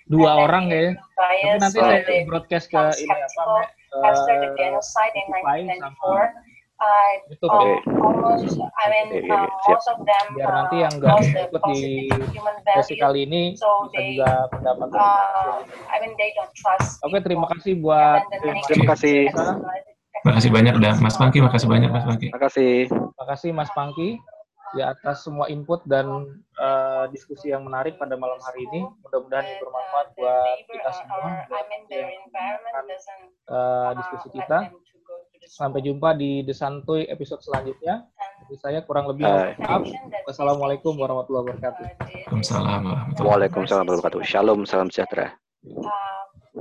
[0.06, 0.94] Dua orang ya.
[0.94, 3.66] Tapi nanti saya broadcast ke ini apa?
[4.02, 4.12] Uh,
[6.76, 11.62] uh, gitu, um, almost I mean uh, most of them biar nanti yang nggak ikut
[11.72, 12.12] di
[12.76, 17.24] sesi kali ini so bisa juga mendapatkan uh, I mean they don't trust oke okay,
[17.24, 18.28] terima kasih buat
[18.68, 19.32] terima kasih.
[20.20, 22.28] terima kasih banyak dan Mas Pangki kasih banyak Mas Pangki.
[22.32, 22.88] Terima kasih.
[22.90, 24.18] Terima kasih Mas Pangki
[24.74, 26.06] ya atas semua input dan
[26.58, 28.88] uh, diskusi yang menarik pada malam hari ini.
[29.06, 31.18] Mudah-mudahan ini bermanfaat buat kita semua
[33.46, 34.58] uh, diskusi kita.
[35.46, 38.10] Sampai jumpa di Desantuy episode selanjutnya.
[38.42, 39.30] Jadi saya kurang lebih
[39.62, 39.86] maaf.
[40.26, 41.86] Wassalamualaikum warahmatullahi wabarakatuh.
[43.22, 44.22] Waalaikumsalam warahmatullahi wabarakatuh.
[44.26, 45.38] Shalom, salam sejahtera.